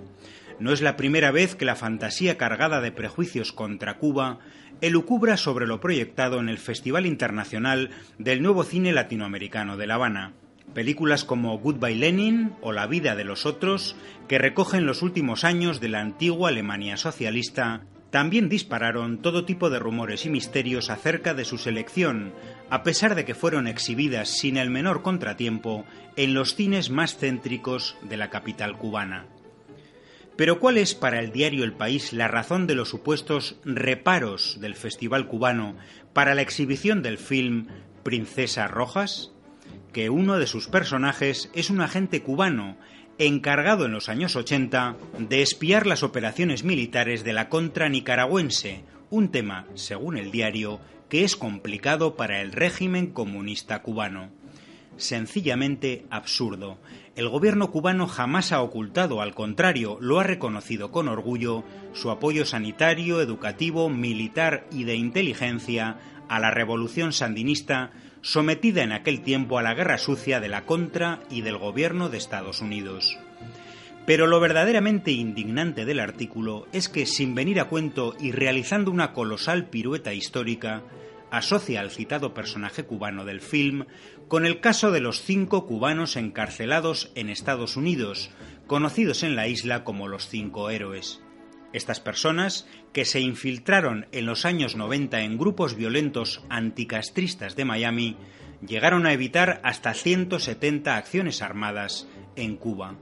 [0.60, 4.40] No es la primera vez que la fantasía cargada de prejuicios contra Cuba
[4.82, 10.34] elucubra sobre lo proyectado en el Festival Internacional del Nuevo Cine Latinoamericano de La Habana.
[10.74, 13.96] Películas como Goodbye Lenin o La vida de los otros,
[14.28, 19.80] que recogen los últimos años de la antigua Alemania socialista, también dispararon todo tipo de
[19.80, 22.32] rumores y misterios acerca de su selección,
[22.70, 25.86] a pesar de que fueron exhibidas sin el menor contratiempo
[26.16, 29.26] en los cines más céntricos de la capital cubana.
[30.36, 34.76] Pero ¿cuál es para el diario El País la razón de los supuestos reparos del
[34.76, 35.76] Festival cubano
[36.14, 37.68] para la exhibición del film
[38.04, 39.32] Princesa Rojas?
[39.92, 42.78] Que uno de sus personajes es un agente cubano
[43.20, 49.30] encargado en los años 80 de espiar las operaciones militares de la contra nicaragüense, un
[49.30, 54.32] tema, según el diario, que es complicado para el régimen comunista cubano.
[54.98, 56.80] Sencillamente absurdo.
[57.16, 62.44] El gobierno cubano jamás ha ocultado, al contrario, lo ha reconocido con orgullo, su apoyo
[62.44, 65.98] sanitario, educativo, militar y de inteligencia
[66.28, 67.92] a la revolución sandinista
[68.24, 72.18] sometida en aquel tiempo a la guerra sucia de la contra y del gobierno de
[72.18, 73.16] Estados Unidos.
[74.08, 79.14] Pero lo verdaderamente indignante del artículo es que, sin venir a cuento y realizando una
[79.14, 80.82] colosal pirueta histórica,
[81.34, 83.86] asocia al citado personaje cubano del film
[84.28, 88.30] con el caso de los cinco cubanos encarcelados en Estados Unidos,
[88.68, 91.22] conocidos en la isla como los cinco héroes.
[91.74, 98.16] Estas personas, que se infiltraron en los años 90 en grupos violentos anticastristas de Miami,
[98.66, 102.96] llegaron a evitar hasta 170 acciones armadas en Cuba.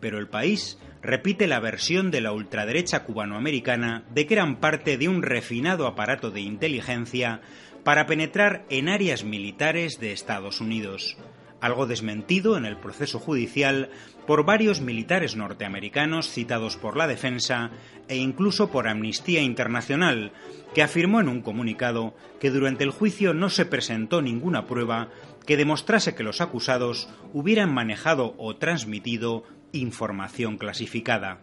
[0.00, 5.08] Pero el país repite la versión de la ultraderecha cubanoamericana de que eran parte de
[5.08, 7.40] un refinado aparato de inteligencia
[7.84, 11.16] para penetrar en áreas militares de Estados Unidos,
[11.60, 13.90] algo desmentido en el proceso judicial
[14.26, 17.70] por varios militares norteamericanos citados por la defensa
[18.08, 20.32] e incluso por Amnistía Internacional,
[20.74, 25.08] que afirmó en un comunicado que durante el juicio no se presentó ninguna prueba
[25.46, 31.40] que demostrase que los acusados hubieran manejado o transmitido información clasificada.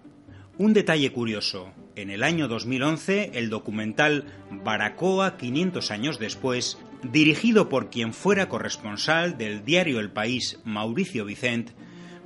[0.58, 1.72] Un detalle curioso.
[1.96, 9.38] En el año 2011, el documental Baracoa 500 años después, dirigido por quien fuera corresponsal
[9.38, 11.72] del diario El País, Mauricio Vicent,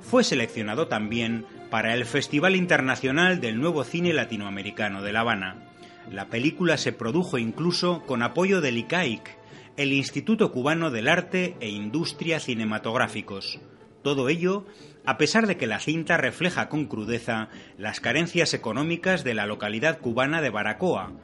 [0.00, 5.68] fue seleccionado también para el Festival Internacional del Nuevo Cine Latinoamericano de La Habana.
[6.10, 9.38] La película se produjo incluso con apoyo del ICAIC,
[9.76, 13.60] el Instituto Cubano del Arte e Industria Cinematográficos.
[14.02, 14.66] Todo ello
[15.08, 20.00] a pesar de que la cinta refleja con crudeza las carencias económicas de la localidad
[20.00, 21.14] cubana de Baracoa,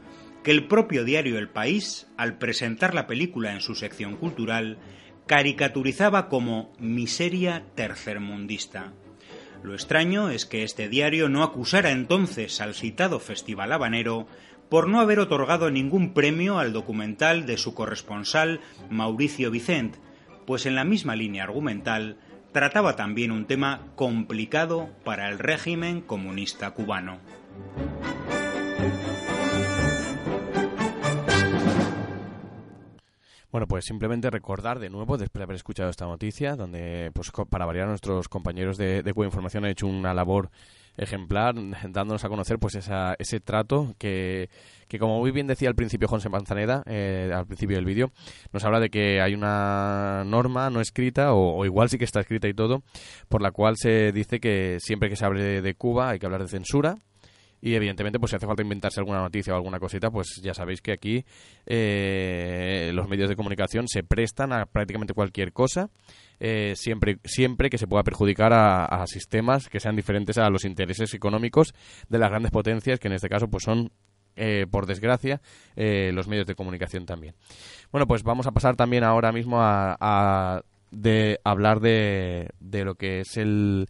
[0.42, 4.78] que el propio diario El País, al presentar la película en su sección cultural,
[5.26, 8.94] caricaturizaba como miseria tercermundista.
[9.62, 14.26] Lo extraño es que este diario no acusara entonces al citado Festival Habanero
[14.70, 19.96] por no haber otorgado ningún premio al documental de su corresponsal Mauricio Vicent,
[20.46, 22.16] pues en la misma línea argumental
[22.54, 27.18] trataba también un tema complicado para el régimen comunista cubano.
[33.50, 37.66] Bueno, pues simplemente recordar de nuevo, después de haber escuchado esta noticia, donde, pues para
[37.66, 40.50] variar, nuestros compañeros de, de Información han hecho una labor
[40.96, 41.54] ejemplar,
[41.88, 44.48] dándonos a conocer pues esa, ese trato que,
[44.88, 48.12] que, como muy bien decía al principio José Manzaneda, eh, al principio del vídeo,
[48.52, 52.48] nos habla de que hay una norma no escrita, o, igual sí que está escrita
[52.48, 52.82] y todo,
[53.28, 56.42] por la cual se dice que siempre que se hable de Cuba hay que hablar
[56.42, 56.98] de censura,
[57.64, 60.82] y evidentemente, pues si hace falta inventarse alguna noticia o alguna cosita, pues ya sabéis
[60.82, 61.24] que aquí
[61.64, 65.88] eh, los medios de comunicación se prestan a prácticamente cualquier cosa,
[66.40, 71.12] eh, siempre, siempre que se pueda perjudicar a, sistemas que sean diferentes a los intereses
[71.14, 71.74] económicos
[72.08, 73.90] de las grandes potencias, que en este caso pues son
[74.36, 75.40] eh, por desgracia,
[75.76, 77.34] los medios de comunicación también.
[77.92, 83.20] Bueno, pues vamos a pasar también ahora mismo a, de hablar de, de lo que
[83.20, 83.86] es el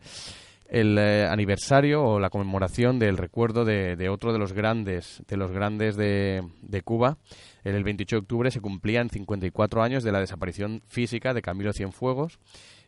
[0.74, 5.36] el eh, aniversario o la conmemoración del recuerdo de, de, otro de los grandes de
[5.36, 7.18] los grandes de, de Cuba.
[7.64, 12.38] El 28 de octubre se cumplían 54 años de la desaparición física de Camilo Cienfuegos,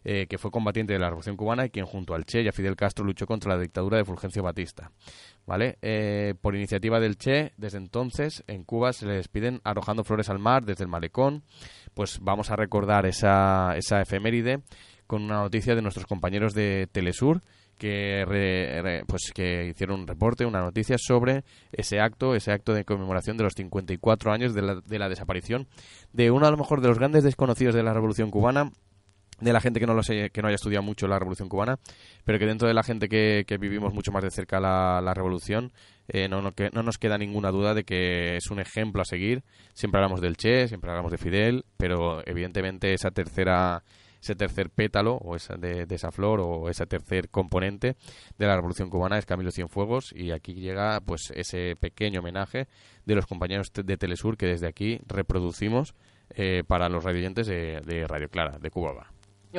[0.04, 2.52] eh, que fue combatiente de la Revolución Cubana y quien junto al Che y a
[2.52, 4.92] Fidel Castro luchó contra la dictadura de Fulgencio Batista.
[5.46, 5.78] ¿Vale?
[5.80, 10.38] Eh, por iniciativa del Che, desde entonces en Cuba se le despiden arrojando flores al
[10.38, 11.42] mar desde el malecón.
[11.94, 14.60] Pues vamos a recordar esa, esa efeméride
[15.06, 17.42] con una noticia de nuestros compañeros de Telesur
[17.78, 23.36] que, pues, que hicieron un reporte, una noticia sobre ese acto, ese acto de conmemoración
[23.36, 25.66] de los 54 años de la, de la desaparición
[26.12, 28.70] de uno a lo mejor de los grandes desconocidos de la Revolución Cubana,
[29.40, 31.78] de la gente que no lo que no haya estudiado mucho la Revolución Cubana,
[32.24, 35.12] pero que dentro de la gente que, que vivimos mucho más de cerca la, la
[35.12, 35.72] Revolución,
[36.08, 39.04] eh, no, no, que, no nos queda ninguna duda de que es un ejemplo a
[39.04, 39.42] seguir.
[39.74, 43.82] Siempre hablamos del Che, siempre hablamos de Fidel, pero evidentemente esa tercera
[44.20, 47.96] ese tercer pétalo o esa de, de, esa flor o ese tercer componente
[48.38, 52.68] de la Revolución Cubana es Camilo Cienfuegos y aquí llega pues ese pequeño homenaje
[53.04, 55.94] de los compañeros de Telesur que desde aquí reproducimos
[56.30, 59.06] eh, para los radioyentes de, Radio Clara, de Cuba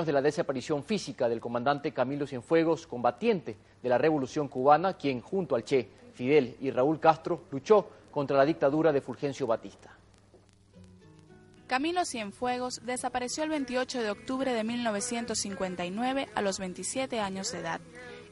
[0.05, 5.55] de la desaparición física del comandante Camilo Cienfuegos, combatiente de la Revolución Cubana, quien junto
[5.55, 9.97] al Che, Fidel y Raúl Castro luchó contra la dictadura de Fulgencio Batista.
[11.68, 17.82] Camilo Cienfuegos desapareció el 28 de octubre de 1959 a los 27 años de edad.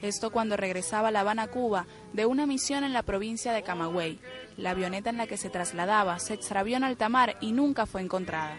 [0.02, 4.20] Esto cuando regresaba a La Habana, Cuba, de una misión en la provincia de Camagüey.
[4.56, 8.02] La avioneta en la que se trasladaba se extravió en alta mar y nunca fue
[8.02, 8.58] encontrada.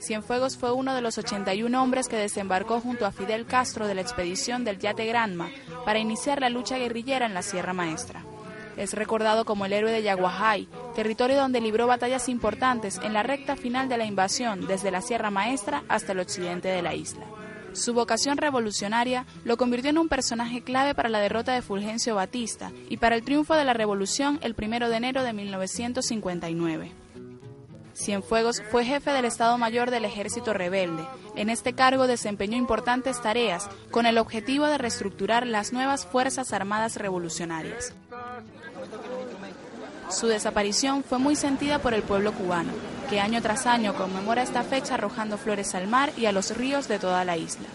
[0.00, 4.00] Cienfuegos fue uno de los 81 hombres que desembarcó junto a Fidel Castro de la
[4.00, 5.50] expedición del Yate Granma
[5.84, 8.24] para iniciar la lucha guerrillera en la Sierra Maestra.
[8.76, 13.56] Es recordado como el héroe de Yaguajay, territorio donde libró batallas importantes en la recta
[13.56, 17.24] final de la invasión desde la Sierra Maestra hasta el occidente de la isla.
[17.72, 22.72] Su vocación revolucionaria lo convirtió en un personaje clave para la derrota de Fulgencio Batista
[22.88, 27.05] y para el triunfo de la revolución el 1 de enero de 1959.
[27.96, 31.02] Cienfuegos fue jefe del Estado Mayor del Ejército Rebelde.
[31.34, 36.96] En este cargo desempeñó importantes tareas con el objetivo de reestructurar las nuevas Fuerzas Armadas
[36.96, 37.94] Revolucionarias.
[40.10, 42.70] Su desaparición fue muy sentida por el pueblo cubano,
[43.08, 46.88] que año tras año conmemora esta fecha arrojando flores al mar y a los ríos
[46.88, 47.66] de toda la isla.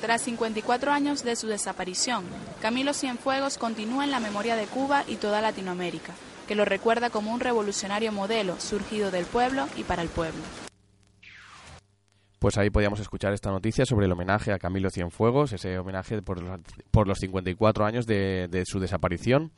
[0.00, 2.24] Tras 54 años de su desaparición,
[2.62, 6.14] Camilo Cienfuegos continúa en la memoria de Cuba y toda Latinoamérica,
[6.46, 10.42] que lo recuerda como un revolucionario modelo surgido del pueblo y para el pueblo.
[12.38, 16.42] Pues ahí podíamos escuchar esta noticia sobre el homenaje a Camilo Cienfuegos, ese homenaje por
[16.42, 19.52] los, por los 54 años de, de su desaparición.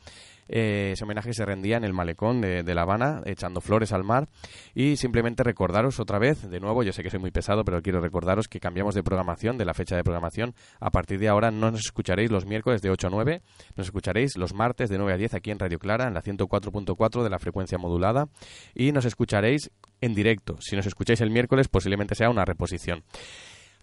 [0.49, 4.05] Eh, ese homenaje se rendía en el malecón de, de, La Habana, echando flores al
[4.05, 4.29] mar.
[4.75, 8.01] Y simplemente recordaros otra vez, de nuevo, yo sé que soy muy pesado, pero quiero
[8.01, 10.55] recordaros que cambiamos de programación, de la fecha de programación.
[10.81, 13.43] A partir de ahora no nos escucharéis los miércoles de 8 a 9,
[13.77, 17.23] nos escucharéis los martes de 9 a 10 aquí en Radio Clara, en la 104.4
[17.23, 18.29] de la frecuencia modulada.
[18.75, 19.71] Y nos escucharéis
[20.01, 20.57] en directo.
[20.61, 23.05] Si nos escucháis el miércoles, posiblemente sea una reposición.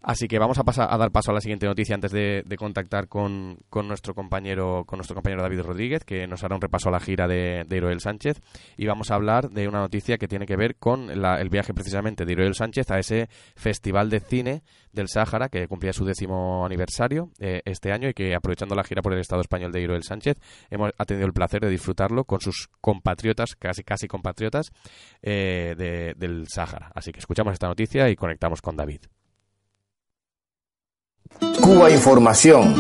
[0.06, 3.08] Así que vamos a pasar a dar paso a la siguiente noticia antes de, contactar
[3.08, 7.00] con, nuestro compañero con nuestro compañero David Rodríguez, que nos hará un repaso a la
[7.00, 8.40] gira de, de Iroel Sánchez.
[8.78, 12.24] Y vamos a hablar de una noticia que tiene que ver con el viaje precisamente
[12.24, 17.32] de Iroel Sánchez a ese festival de cine del Sáhara, que cumplía su décimo aniversario
[17.40, 20.38] eh, este año y que aprovechando la gira por el Estado español de Iroel Sánchez,
[20.70, 24.72] hemos ha tenido el placer de disfrutarlo con sus compatriotas, casi casi compatriotas
[25.24, 26.92] eh, de, del Sáhara.
[26.94, 29.02] Así que escuchamos esta noticia y conectamos con David.
[31.66, 32.76] Cuba Información.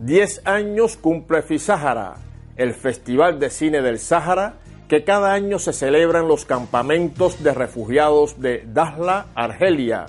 [0.00, 2.14] Diez años cumple FISÁHARA,
[2.56, 4.54] el Festival de Cine del Sáhara,
[4.88, 10.06] que cada año se celebra en los campamentos de refugiados de Dasla, Argelia.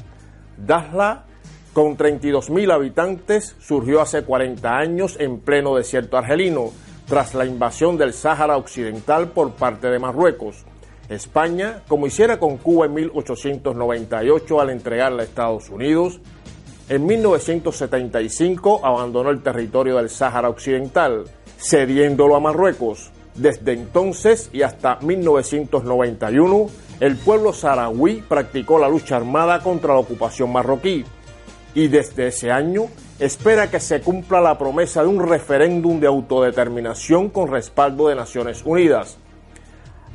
[0.57, 1.25] Dasla,
[1.73, 6.71] con 32.000 habitantes, surgió hace 40 años en pleno desierto argelino
[7.07, 10.65] tras la invasión del Sáhara Occidental por parte de Marruecos.
[11.09, 16.19] España, como hiciera con Cuba en 1898 al entregarla a Estados Unidos,
[16.89, 21.25] en 1975 abandonó el territorio del Sáhara Occidental,
[21.57, 23.11] cediéndolo a Marruecos.
[23.35, 26.67] Desde entonces y hasta 1991,
[27.01, 31.03] el pueblo saharaui practicó la lucha armada contra la ocupación marroquí.
[31.73, 32.87] Y desde ese año
[33.19, 38.63] espera que se cumpla la promesa de un referéndum de autodeterminación con respaldo de Naciones
[38.65, 39.17] Unidas.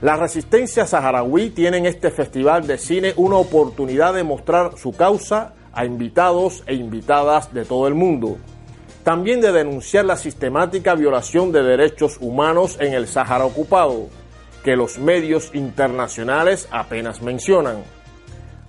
[0.03, 5.55] La resistencia saharaui tiene en este festival de cine una oportunidad de mostrar su causa
[5.73, 8.39] a invitados e invitadas de todo el mundo.
[9.05, 14.09] También de denunciar la sistemática violación de derechos humanos en el Sáhara ocupado.
[14.63, 17.83] que los medios internacionales apenas mencionan.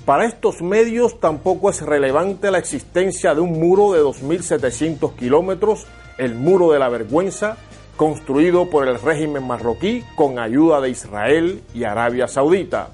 [0.06, 5.86] Para estos medios tampoco es relevante la existencia de un muro de 2.700 kilómetros,
[6.18, 7.58] el muro de la vergüenza,
[7.98, 12.90] construido por el régimen marroquí con ayuda de Israel y Arabia Saudita.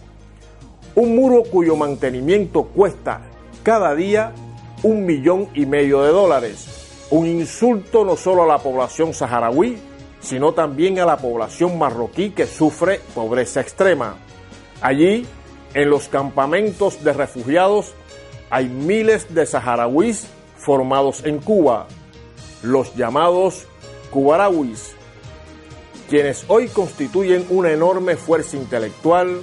[0.95, 3.21] Un muro cuyo mantenimiento cuesta
[3.63, 4.33] cada día
[4.83, 7.05] un millón y medio de dólares.
[7.09, 9.77] Un insulto no solo a la población saharaui,
[10.19, 14.15] sino también a la población marroquí que sufre pobreza extrema.
[14.81, 15.25] Allí,
[15.77, 17.93] en los campamentos de refugiados,
[18.49, 20.25] hay miles de saharauis
[20.57, 21.85] formados en Cuba,
[22.63, 23.67] los llamados
[24.09, 24.95] cubarawis,
[26.09, 29.39] quienes hoy constituyen una enorme fuerza intelectual,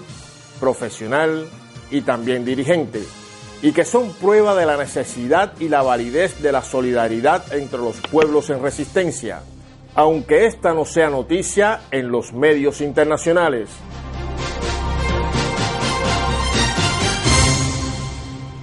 [0.58, 1.48] profesional
[1.92, 3.04] y también dirigente,
[3.62, 8.00] y que son prueba de la necesidad y la validez de la solidaridad entre los
[8.00, 9.42] pueblos en resistencia,
[9.94, 13.68] aunque esta no sea noticia en los medios internacionales.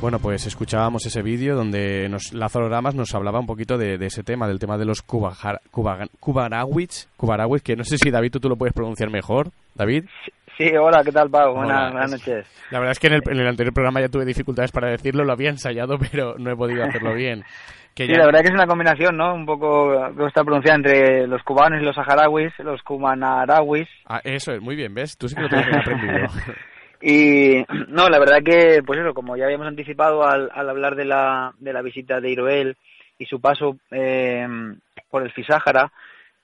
[0.01, 4.07] Bueno, pues escuchábamos ese vídeo donde nos, Lázaro Ramas nos hablaba un poquito de, de
[4.07, 7.07] ese tema, del tema de los cubarawis,
[7.63, 10.05] que no sé si David tú, tú lo puedes pronunciar mejor, David.
[10.57, 11.53] Sí, hola, ¿qué tal, Pau?
[11.53, 12.47] Buenas, buenas noches.
[12.71, 15.23] La verdad es que en el, en el, anterior programa ya tuve dificultades para decirlo,
[15.23, 17.43] lo había ensayado, pero no he podido hacerlo bien.
[17.93, 19.35] Que sí, la verdad que es una combinación, ¿no?
[19.35, 19.93] Un poco,
[20.25, 23.87] está pronunciada entre los cubanos y los saharauis, los cubanarauis.
[24.07, 25.15] Ah, eso es, muy bien, ¿ves?
[25.15, 26.25] Tú sí que lo tienes aprendido.
[27.01, 31.05] Y no, la verdad que, pues eso, como ya habíamos anticipado al, al hablar de
[31.05, 32.77] la, de la visita de Iroel
[33.17, 34.47] y su paso eh,
[35.09, 35.91] por el Fisáhara,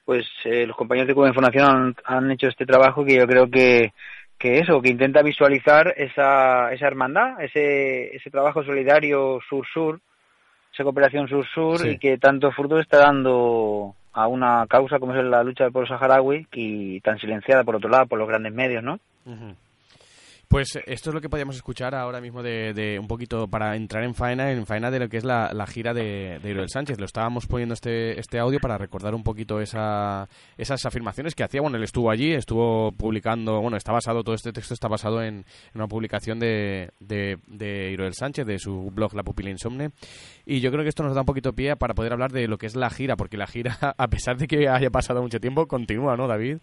[0.05, 3.49] pues eh, los compañeros de Cuba Información han, han, hecho este trabajo que yo creo
[3.49, 3.91] que,
[4.37, 9.99] que eso, que intenta visualizar esa, esa hermandad, ese, ese trabajo solidario sur-sur,
[10.73, 11.89] esa cooperación sur-sur sí.
[11.89, 15.89] y que tanto fruto está dando a una causa como es la lucha del pueblo
[15.89, 18.99] saharaui y tan silenciada por otro lado por los grandes medios, ¿no?
[19.25, 19.55] Uh -huh.
[20.47, 24.05] Pues esto es lo que podíamos escuchar ahora mismo de, de, un poquito para entrar
[24.05, 26.99] en faena, en faena de lo que es la, gira de, de Sánchez.
[26.99, 31.59] Lo estábamos poniendo este, este audio para recordar un poquito esa, esas afirmaciones que hacía.
[31.59, 35.43] Bueno, él estuvo allí, estuvo publicando, bueno, está basado, todo este texto está basado en,
[35.75, 39.91] una publicación de, de, de Sánchez, de su blog La Pupila Insomne.
[40.45, 42.57] Y yo creo que esto nos da un poquito pie para poder hablar de lo
[42.57, 45.67] que es la gira, porque la gira, a pesar de que haya pasado mucho tiempo,
[45.67, 46.59] continúa, ¿no, David?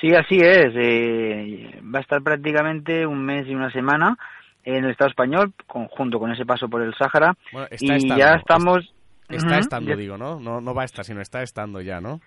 [0.00, 0.72] Sí, así es.
[0.76, 4.16] Eh, va a estar prácticamente un mes y una semana
[4.64, 7.34] en el Estado español, con, junto con ese paso por el Sáhara.
[7.52, 8.94] Bueno, y estando, ya estamos.
[9.28, 9.96] Está, uh -huh, estando, ya...
[9.96, 10.40] digo, ¿no?
[10.40, 10.60] ¿no?
[10.60, 12.20] No va a estar, sino está estando ya, ¿no?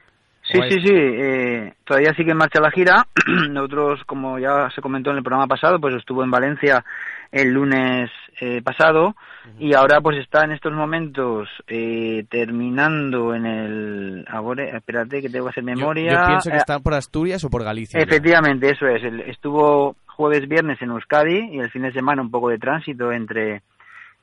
[0.44, 0.94] Sí, sí, sí.
[0.94, 3.08] Eh, todavía sigue en marcha la gira.
[3.50, 6.84] Nosotros, como ya se comentó en el programa pasado, pues estuvo en Valencia
[7.32, 8.10] el lunes
[8.40, 9.56] eh, pasado uh -huh.
[9.60, 15.46] y ahora pues está en estos momentos eh, terminando en el ahora espérate que tengo
[15.46, 18.74] que hacer memoria yo, yo pienso que está por Asturias o por Galicia efectivamente ya.
[18.74, 22.58] eso es estuvo jueves viernes en Euskadi y el fin de semana un poco de
[22.58, 23.62] tránsito entre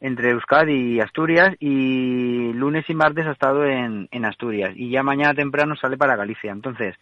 [0.01, 5.03] entre Euskadi y Asturias y lunes y martes ha estado en, en Asturias y ya
[5.03, 6.95] mañana temprano sale para Galicia entonces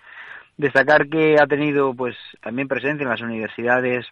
[0.56, 4.06] destacar que ha tenido pues también presencia en las universidades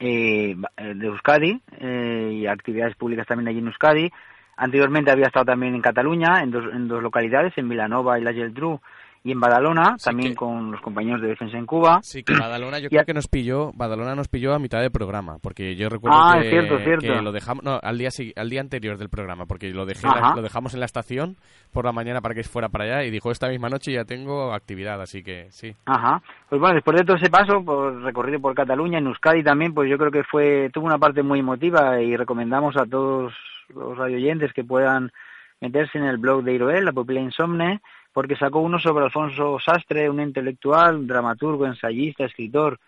[0.00, 4.10] eh, de Euskadi eh, y actividades públicas también allí en Euskadi.
[4.56, 8.32] Anteriormente había estado también en Cataluña, en dos, en dos localidades, en Vilanova y la
[8.32, 8.80] Geltrú,
[9.22, 10.36] y en Badalona, sí también que...
[10.36, 12.00] con los compañeros de defensa en Cuba.
[12.02, 13.04] Sí, que Badalona yo creo a...
[13.04, 16.48] que nos pilló, Badalona nos pilló a mitad del programa, porque yo recuerdo ah, que,
[16.48, 17.06] cierto, cierto.
[17.06, 20.32] que, lo dejamos, no, al día, al día anterior del programa, porque lo, dejé la,
[20.34, 21.36] lo dejamos en la estación
[21.72, 24.54] por la mañana para que fuera para allá y dijo esta misma noche ya tengo
[24.54, 25.74] actividad, así que sí.
[25.84, 29.74] Ajá, pues bueno, después de todo ese paso, por recorrido por Cataluña, en Euskadi también,
[29.74, 33.34] pues yo creo que fue, tuvo una parte muy emotiva y recomendamos a todos
[33.74, 35.12] los radioyentes que puedan
[35.60, 37.80] meterse en el blog de Iroel, la Pupila Insomne,
[38.12, 42.78] porque sacó uno sobre Alfonso Sastre, un intelectual, dramaturgo, ensayista, escritor,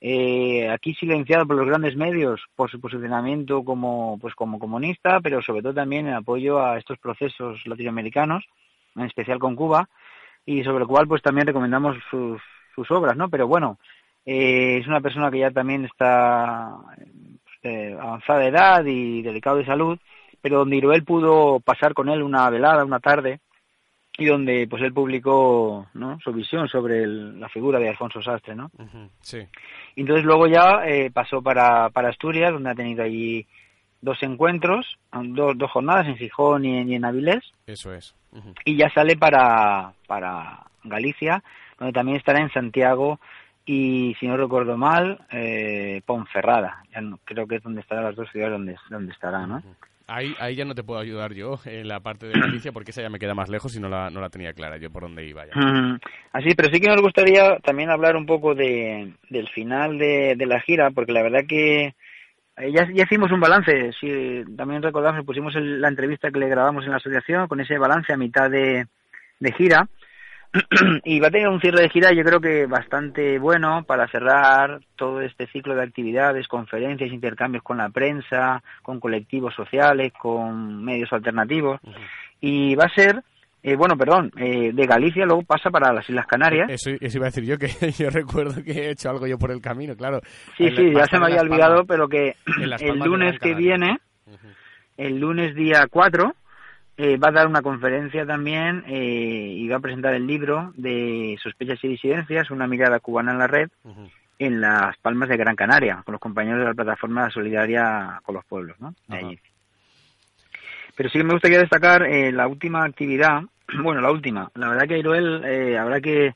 [0.00, 5.40] eh, aquí silenciado por los grandes medios por su posicionamiento como, pues como comunista, pero
[5.42, 8.44] sobre todo también en apoyo a estos procesos latinoamericanos,
[8.96, 9.88] en especial con Cuba,
[10.44, 12.42] y sobre lo cual pues también recomendamos sus,
[12.74, 13.28] sus obras, ¿no?
[13.28, 13.78] Pero bueno,
[14.26, 16.74] eh, es una persona que ya también está
[17.62, 19.98] eh, avanzada de edad y delicado de salud,
[20.40, 23.38] pero donde Iruel pudo pasar con él una velada, una tarde,
[24.18, 26.18] y donde pues él publicó ¿no?
[26.20, 28.70] su visión sobre el, la figura de Alfonso Sastre, ¿no?
[28.78, 29.38] Uh -huh, sí.
[29.96, 33.46] Y entonces luego ya eh, pasó para, para Asturias, donde ha tenido allí
[34.02, 37.52] dos encuentros, dos, dos jornadas en Gijón y en, y en Avilés.
[37.66, 38.14] Eso es.
[38.32, 38.54] Uh -huh.
[38.64, 41.42] Y ya sale para, para Galicia,
[41.78, 43.18] donde también estará en Santiago
[43.64, 46.82] y, si no recuerdo mal, eh, Ponferrada.
[46.92, 49.56] Ya no, creo que es donde estarán las dos ciudades donde, donde estará, ¿no?
[49.56, 49.76] Uh -huh.
[50.08, 53.02] Ahí, ahí ya no te puedo ayudar yo en la parte de Galicia porque esa
[53.02, 55.26] ya me queda más lejos y no la, no la tenía clara yo por dónde
[55.26, 55.54] iba ya.
[55.54, 55.98] Mm,
[56.32, 60.60] Así, pero sí que nos gustaría también hablar un poco de, del final de, la
[60.60, 61.94] gira, porque la verdad que
[62.56, 66.48] eh, ya, ya hicimos un balance, si también recordamos, pusimos el- la entrevista que le
[66.48, 68.86] grabamos en la asociación con ese balance a mitad de
[69.56, 69.88] gira,
[71.04, 74.80] y va a tener un cierre de gira yo creo que bastante bueno para cerrar
[74.96, 81.12] todo este ciclo de actividades, conferencias, intercambios con la prensa, con colectivos sociales, con medios
[81.12, 81.80] alternativos,
[82.40, 83.22] y va a ser
[83.64, 86.68] eh, bueno, perdón, eh, de Galicia luego pasa para las Islas Canarias.
[86.68, 89.52] Eso, eso iba a decir yo, que yo recuerdo que he hecho algo yo por
[89.52, 90.20] el camino, claro.
[90.56, 91.86] Sí, En- sí, ya se me había olvidado, Palmas.
[91.86, 92.34] pero que
[92.80, 94.00] el lunes que viene,
[94.96, 96.34] el lunes día 4,
[96.96, 101.38] eh, va a dar una conferencia también eh, y va a presentar el libro de
[101.42, 103.70] Sospechas y Disidencias, una mirada cubana en la red,
[104.38, 108.44] en Las Palmas de Gran Canaria, con los compañeros de la plataforma solidaria con los
[108.44, 108.94] pueblos, ¿no?
[110.94, 113.42] Pero sí que me gustaría destacar eh, la última actividad,
[113.82, 114.50] bueno, la última.
[114.54, 116.34] La verdad que a Iroel eh, habrá que,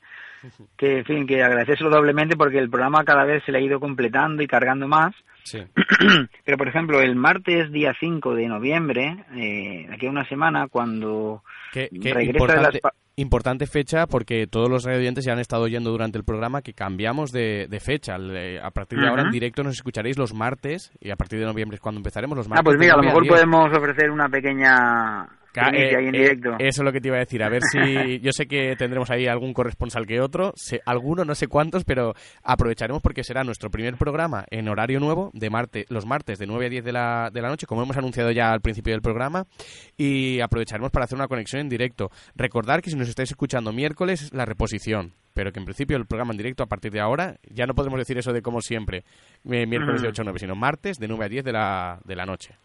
[0.75, 3.79] que, en fin, que agradecérselo doblemente porque el programa cada vez se le ha ido
[3.79, 5.13] completando y cargando más.
[5.49, 5.59] Sí.
[6.45, 11.43] Pero, por ejemplo, el martes día 5 de noviembre, eh, aquí a una semana, cuando
[11.73, 12.81] que regresa de importante, las...
[12.81, 16.73] pa- importante fecha porque todos los radioyentes ya han estado oyendo durante el programa que
[16.73, 18.17] cambiamos de, de fecha.
[18.17, 21.45] Le- A partir de ahora en directo nos escucharéis los martes y a partir de
[21.45, 22.61] noviembre es cuando empezaremos los martes.
[22.61, 23.33] Ah, pues mira, a lo 9 mejor 10.
[23.33, 25.27] podemos ofrecer una pequeña
[25.57, 26.55] eh, ahí en eh, directo.
[26.59, 27.43] eso es lo que te iba a decir.
[27.43, 28.19] A ver si.
[28.21, 30.53] Yo sé que tendremos ahí algún corresponsal que otro.
[30.55, 35.31] sé- alguno, no sé cuántos, pero aprovecharemos porque será nuestro primer programa en horario nuevo,
[35.33, 37.97] de martes, los martes de 9 a 10 de la, de la noche, como hemos
[37.97, 39.45] anunciado ya al principio del programa.
[39.97, 42.11] Y aprovecharemos para hacer una conexión en directo.
[42.35, 45.13] Recordar que si nos estáis escuchando miércoles, es la reposición.
[45.33, 47.99] Pero que en principio el programa en directo a partir de ahora, ya no podemos
[47.99, 49.03] decir eso de como siempre,
[49.49, 50.13] eh, miércoles de Ujú.
[50.13, 52.55] 8 a 9, sino martes de 9 a 10 de la, de la noche.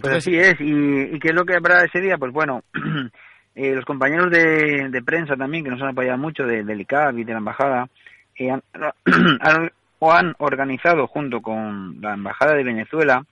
[0.00, 2.62] Pues así es, y, y qué es lo que habrá ese día, pues bueno,
[3.54, 7.18] eh, los compañeros de, de prensa también, que nos han apoyado mucho, de, del ICAB
[7.18, 7.88] y de la Embajada,
[8.36, 8.62] eh, han,
[9.40, 9.70] han-
[10.00, 13.24] o han organizado junto con la Embajada de Venezuela,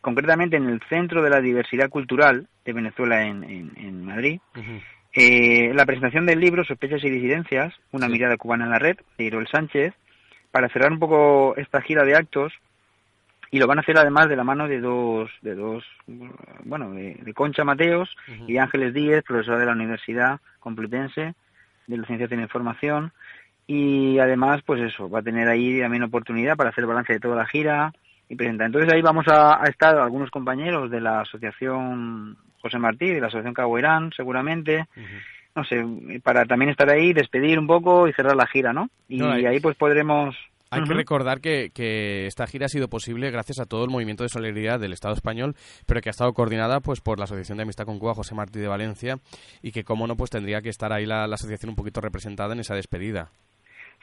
[0.00, 4.40] concretamente en el Centro de la Diversidad Cultural de Venezuela en, en- en Madrid,
[5.14, 9.24] eh, la presentación del libro Sospechas y Disidencias, una mirada cubana en la red, de
[9.24, 9.94] Irol Sánchez,
[10.50, 12.52] para cerrar un poco esta gira de actos
[13.52, 15.84] y lo van a hacer además de la mano de dos, de dos,
[16.64, 18.16] bueno, de, de Concha Mateos
[18.48, 21.34] y de Ángeles Díez, profesora de la Universidad Complutense
[21.86, 23.12] de Licenciatura en Información,
[23.66, 27.36] y además, pues eso, va a tener ahí también oportunidad para hacer balance de toda
[27.36, 27.92] la gira
[28.28, 28.66] y presentar.
[28.66, 33.26] Entonces ahí vamos a, a estar algunos compañeros de la Asociación José Martí, de la
[33.26, 34.86] Asociación Caguerán, seguramente,
[35.54, 35.84] no sé,
[36.22, 38.88] para también estar ahí, despedir un poco y cerrar la gira, ¿no?
[39.08, 40.34] Y No, ahí pues podremos...
[40.72, 44.22] Hay que recordar que, que esta gira ha sido posible gracias a todo el movimiento
[44.22, 45.54] de solidaridad del Estado español,
[45.86, 48.58] pero que ha estado coordinada pues por la Asociación de Amistad con Cuba José Martí
[48.58, 49.18] de Valencia
[49.62, 52.54] y que, como no, pues tendría que estar ahí la, la asociación un poquito representada
[52.54, 53.30] en esa despedida.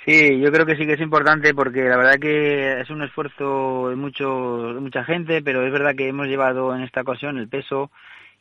[0.06, 3.90] Sí, yo creo que sí que es importante porque la verdad que es un esfuerzo
[3.90, 7.50] de, mucho, de mucha gente, pero es verdad que hemos llevado en esta ocasión el
[7.50, 7.92] peso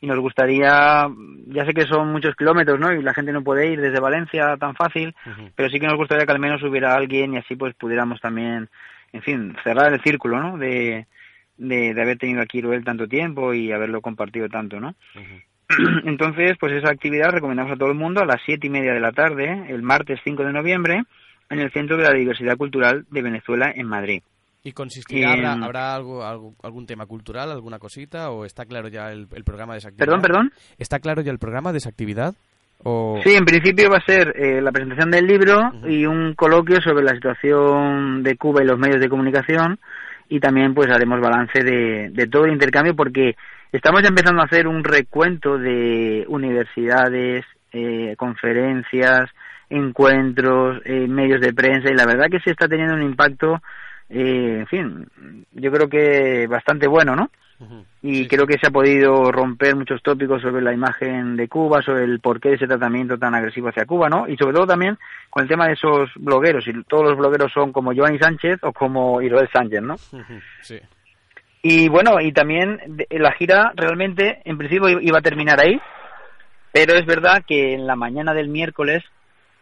[0.01, 1.07] y nos gustaría,
[1.47, 2.93] ya sé que son muchos kilómetros, ¿no?
[2.93, 5.13] Y la gente no puede ir desde Valencia tan fácil,
[5.55, 8.69] pero sí que nos gustaría que al menos hubiera alguien y así pues pudiéramos también,
[9.11, 10.57] en fin, cerrar el círculo, ¿no?
[10.57, 11.05] De,
[11.57, 14.95] de, de haber tenido aquí Iruel tanto tiempo y haberlo compartido tanto, ¿no?
[16.05, 18.99] Entonces, pues esa actividad recomendamos a todo el mundo a las siete y media de
[18.99, 21.03] la tarde, el martes 5 de noviembre,
[21.49, 24.23] en el Centro de la Diversidad Cultural de Venezuela, en Madrid.
[24.63, 29.11] ¿Y consistirá, habrá, habrá algo, algo- algún tema cultural, alguna cosita, o está claro ya
[29.11, 30.05] el, el programa de esa actividad?
[30.05, 30.51] Perdón, perdón.
[30.77, 32.33] ¿Está claro ya el programa de esa actividad?
[32.83, 33.19] O...
[33.23, 37.03] Sí, en principio va a ser eh, la presentación del libro y un coloquio sobre
[37.03, 39.79] la situación de Cuba y los medios de comunicación
[40.29, 43.35] y también pues haremos balance de, de todo el intercambio porque
[43.73, 49.29] estamos ya empezando a hacer un recuento de universidades, eh, conferencias,
[49.69, 53.61] encuentros, eh, medios de prensa y la verdad que se está teniendo un impacto,
[54.09, 55.07] eh, en fin,
[55.53, 57.29] yo creo que bastante bueno, ¿no?
[58.01, 62.05] y creo que se ha podido romper muchos tópicos sobre la imagen de Cuba, sobre
[62.05, 64.29] el porqué de ese tratamiento tan agresivo hacia Cuba, ¿no?
[64.29, 64.97] Y sobre todo también
[65.29, 68.71] con el tema de esos blogueros, si todos los blogueros son como Giovanni Sánchez o
[68.71, 69.97] como Iroel Sánchez, ¿no?
[70.61, 70.79] Sí.
[71.61, 72.79] Y bueno, y también
[73.09, 75.77] la gira realmente, en principio iba a terminar ahí,
[76.71, 79.03] pero es verdad que en la mañana del miércoles,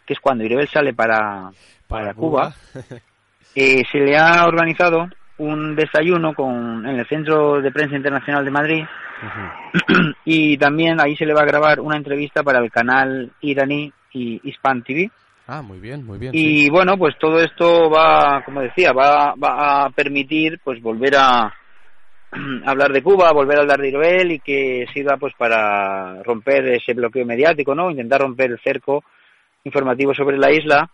[0.06, 1.50] que es cuando Iroel sale para,
[1.88, 2.54] para Cuba,
[3.56, 8.52] eh, se le ha organizado un desayuno con, en el Centro de Prensa Internacional de
[8.52, 8.84] Madrid
[10.26, 14.40] y también ahí se le va a grabar una entrevista para el canal iraní y
[14.50, 15.10] Hispan TV.
[15.48, 16.36] Ah, muy bien, muy bien.
[16.36, 16.70] Y sí.
[16.70, 21.54] bueno, pues todo esto va, como decía, va, va a permitir pues volver a,
[22.66, 26.94] hablar de Cuba, volver a hablar de Iroel y que sirva pues para romper ese
[26.94, 27.90] bloqueo mediático, ¿no?
[27.90, 29.04] Intentar romper el cerco
[29.64, 30.90] informativo sobre la isla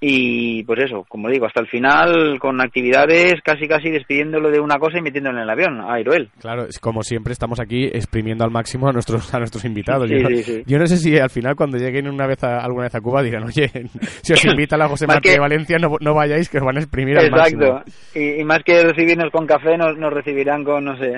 [0.00, 4.78] y pues eso, como digo, hasta el final con actividades casi casi despidiéndolo de una
[4.78, 6.30] cosa y metiéndolo en el avión, a Iroel.
[6.40, 10.08] Claro, es como siempre estamos aquí exprimiendo al máximo a nuestros a nuestros invitados.
[10.08, 10.62] Sí, yo, sí, no, sí.
[10.66, 13.22] yo no sé si al final cuando lleguen una vez a, alguna vez a Cuba
[13.22, 13.68] dirán, oye,
[14.22, 16.76] si os invita la José Martí que- de Valencia no, no vayáis que os van
[16.78, 17.74] a exprimir al Exacto.
[17.74, 17.82] máximo.
[18.14, 21.12] Y, y más que recibirnos con café, nos, nos recibirán con, no sé.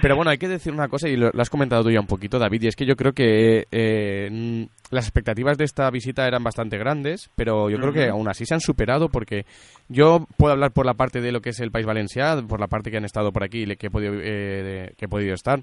[0.00, 2.06] Pero bueno, hay que decir una cosa, y lo, lo has comentado tú ya un
[2.06, 6.44] poquito, David, y es que yo creo que eh, las expectativas de esta visita eran
[6.44, 9.44] bastante grandes, pero yo creo que aún así se han superado porque
[9.88, 12.68] yo puedo hablar por la parte de lo que es el País Valenciano, por la
[12.68, 15.62] parte que han estado por aquí y que he podido, eh, que he podido estar.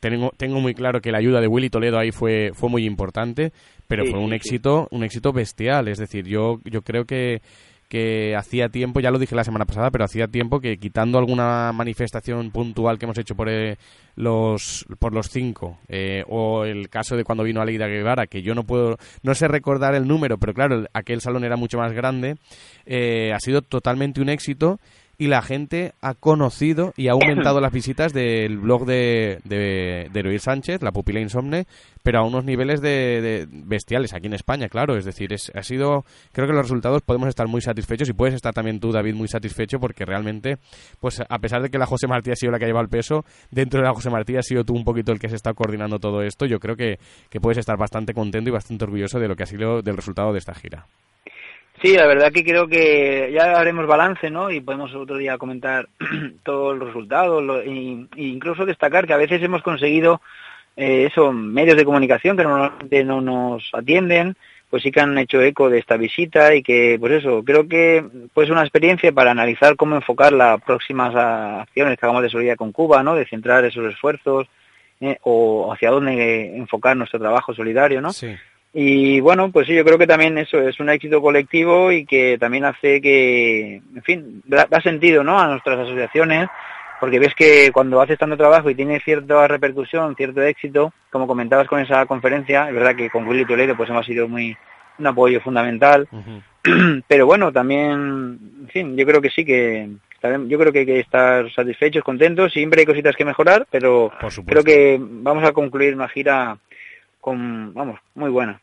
[0.00, 3.52] Tengo, tengo muy claro que la ayuda de Willy Toledo ahí fue, fue muy importante,
[3.86, 4.36] pero Sí, fue un sí, sí.
[4.36, 5.88] éxito, un éxito bestial.
[5.88, 7.40] Es decir, yo, yo creo que,
[7.94, 11.70] que hacía tiempo, ya lo dije la semana pasada, pero hacía tiempo que quitando alguna
[11.72, 13.76] manifestación puntual que hemos hecho por eh,
[14.16, 18.52] los por los cinco eh, o el caso de cuando vino Aleida Guevara, que yo
[18.56, 21.92] no puedo, no sé recordar el número, pero claro, el- aquel salón era mucho más
[21.92, 22.34] grande,
[22.84, 24.80] eh, ha sido totalmente un éxito
[25.18, 30.38] y la gente ha conocido y ha aumentado las visitas del blog de, de, de
[30.38, 31.66] Sánchez, La Pupila Insomne,
[32.02, 34.96] pero a unos niveles de, de bestiales aquí en España, claro.
[34.96, 38.34] Es decir, es, ha sido, creo que los resultados podemos estar muy satisfechos y puedes
[38.34, 40.58] estar también tú, David, muy satisfecho porque realmente,
[41.00, 42.90] pues a pesar de que la José Martí ha sido la que ha llevado el
[42.90, 45.54] peso, dentro de la José Martí ha sido tú un poquito el que se está
[45.54, 46.46] coordinando todo esto.
[46.46, 46.98] Yo creo que,
[47.30, 50.32] que puedes estar bastante contento y bastante orgulloso de lo que ha sido del resultado
[50.32, 50.86] de esta gira.
[51.82, 54.50] Sí, la verdad que creo que ya haremos balance, ¿no?
[54.50, 55.88] Y podemos otro día comentar
[56.44, 60.20] todos los resultados lo- e incluso destacar que a veces hemos conseguido
[60.76, 64.34] eh, eso, medios de comunicación que normalmente no nos atienden,
[64.70, 68.04] pues sí que han hecho eco de esta visita y que, pues eso, creo que
[68.32, 72.72] pues una experiencia para analizar cómo enfocar las próximas acciones que hagamos de solidaridad con
[72.72, 73.14] Cuba, ¿no?
[73.14, 74.48] De centrar esos esfuerzos
[75.00, 78.12] eh, o hacia dónde enfocar nuestro trabajo solidario, ¿no?
[78.12, 78.34] Sí.
[78.76, 82.36] Y bueno, pues sí, yo creo que también eso es un éxito colectivo y que
[82.38, 85.38] también hace que, en fin, da, da sentido, ¿no?
[85.38, 86.48] A nuestras asociaciones,
[86.98, 91.68] porque ves que cuando haces tanto trabajo y tiene cierta repercusión, cierto éxito, como comentabas
[91.68, 94.56] con esa conferencia, es verdad que con Willy Toledo pues hemos sido muy
[94.98, 96.08] un apoyo fundamental,
[97.08, 99.88] pero bueno, también, en fin, yo creo que sí que
[100.46, 104.10] yo creo que hay que estar satisfechos, contentos, siempre hay cositas que mejorar, pero
[104.46, 106.56] creo que vamos a concluir una gira
[107.20, 108.60] con, vamos, muy buena.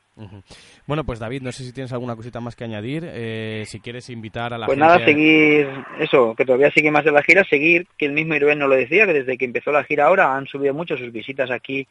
[0.87, 3.03] Bueno, pues David, no sé si tienes alguna cosita más que añadir.
[3.07, 4.93] eh, si quieres invitar a la Pues gente.
[4.93, 5.67] nada, seguir
[5.99, 8.75] eso, que todavía sigue más de la gira, seguir, que el mismo Irben nos lo
[8.75, 11.87] decía, que desde que empezó la gira ahora han subido mucho sus visitas aquí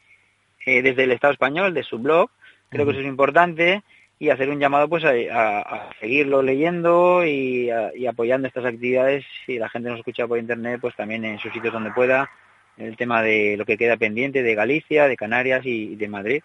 [0.65, 2.29] eh, desde el Estado español, de su blog,
[2.69, 3.81] creo que eso es importante,
[4.19, 8.65] y hacer un llamado pues a, a- a seguirlo leyendo y, a- y apoyando estas
[8.65, 12.29] actividades, si la gente nos escucha por internet, pues también en sus sitios donde pueda,
[12.77, 16.41] el tema de lo que queda pendiente de Galicia, de Canarias y, de Madrid.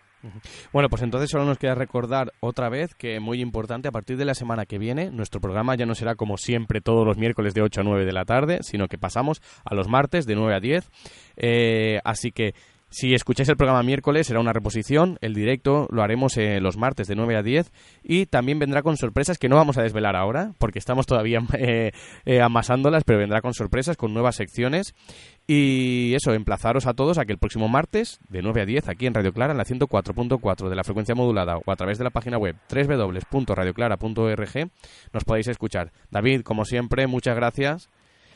[0.72, 4.24] Bueno, pues entonces solo nos queda recordar otra vez que muy importante, a partir de
[4.24, 7.62] la semana que viene, nuestro programa ya no será como siempre todos los miércoles de
[7.62, 10.60] 8 a 9 de la tarde, sino que pasamos a los martes de 9 a
[10.60, 10.90] 10.
[11.36, 12.54] Eh, así que
[12.88, 17.08] si escucháis el programa miércoles será una reposición, el directo lo haremos eh, los martes
[17.08, 17.72] de 9 a 10
[18.04, 21.90] y también vendrá con sorpresas que no vamos a desvelar ahora porque estamos todavía eh,
[22.24, 24.94] eh, amasándolas, pero vendrá con sorpresas, con nuevas secciones
[25.48, 29.06] y eso, emplazaros a todos a que el próximo martes de 9 a 10 aquí
[29.06, 32.10] en Radio Clara en la 104.4 de la frecuencia modulada o a través de la
[32.10, 34.68] página web www.radioclara.org
[35.12, 35.92] nos podáis escuchar.
[36.10, 37.88] David, como siempre, muchas gracias.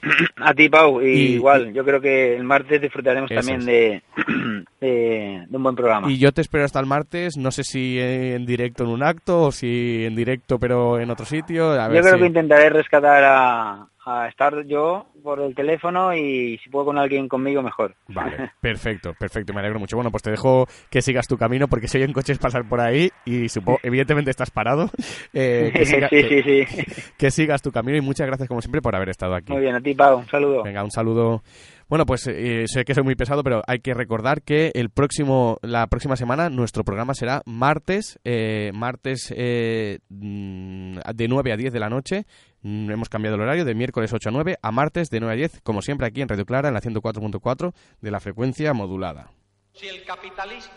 [0.38, 4.02] A ti, Pau, y Y- igual, yo creo que el martes disfrutaremos también de,
[4.80, 6.10] de, de un buen programa.
[6.10, 9.42] Y yo te espero hasta el martes, no sé si en directo en un acto
[9.42, 11.72] o si en directo pero en otro sitio.
[11.72, 16.14] A ver Yo creo si- que intentaré rescatar a, a estar yo por el teléfono
[16.14, 17.94] y si puedo con alguien conmigo, mejor.
[18.08, 19.96] Vale, perfecto, perfecto, me alegro mucho.
[19.96, 23.10] Bueno, pues te dejo que sigas tu camino porque se oyen coches pasar por ahí
[23.26, 24.90] y supongo, evidentemente estás parado.
[25.32, 26.84] Eh, que, siga- Sí, que- sí, sí.
[27.16, 29.52] que sigas tu camino y muchas gracias como siempre por haber estado aquí.
[29.52, 30.62] Muy bien, a ti, Pau, un saludo.
[30.64, 31.42] Venga, un saludo.
[31.90, 35.58] Bueno, pues eh, sé que soy muy pesado, pero hay que recordar que el próximo,
[35.60, 41.80] la próxima semana nuestro programa será martes, eh, martes eh, de 9 a 10 de
[41.80, 42.26] la noche.
[42.62, 45.36] Mm, Hemos cambiado el horario de miércoles 8 a 9 a martes de 9 a
[45.36, 49.32] 10, como siempre aquí en Radio Clara, en la 104.4 de la frecuencia modulada.
[49.72, 50.72] Si el capitalismo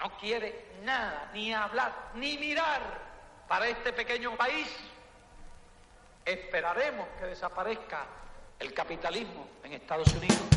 [0.00, 2.80] no quiere nada, ni hablar, ni mirar
[3.46, 4.66] para este pequeño país,
[6.26, 8.08] esperaremos que desaparezca
[8.60, 10.52] el capitalismo en Estados Unidos.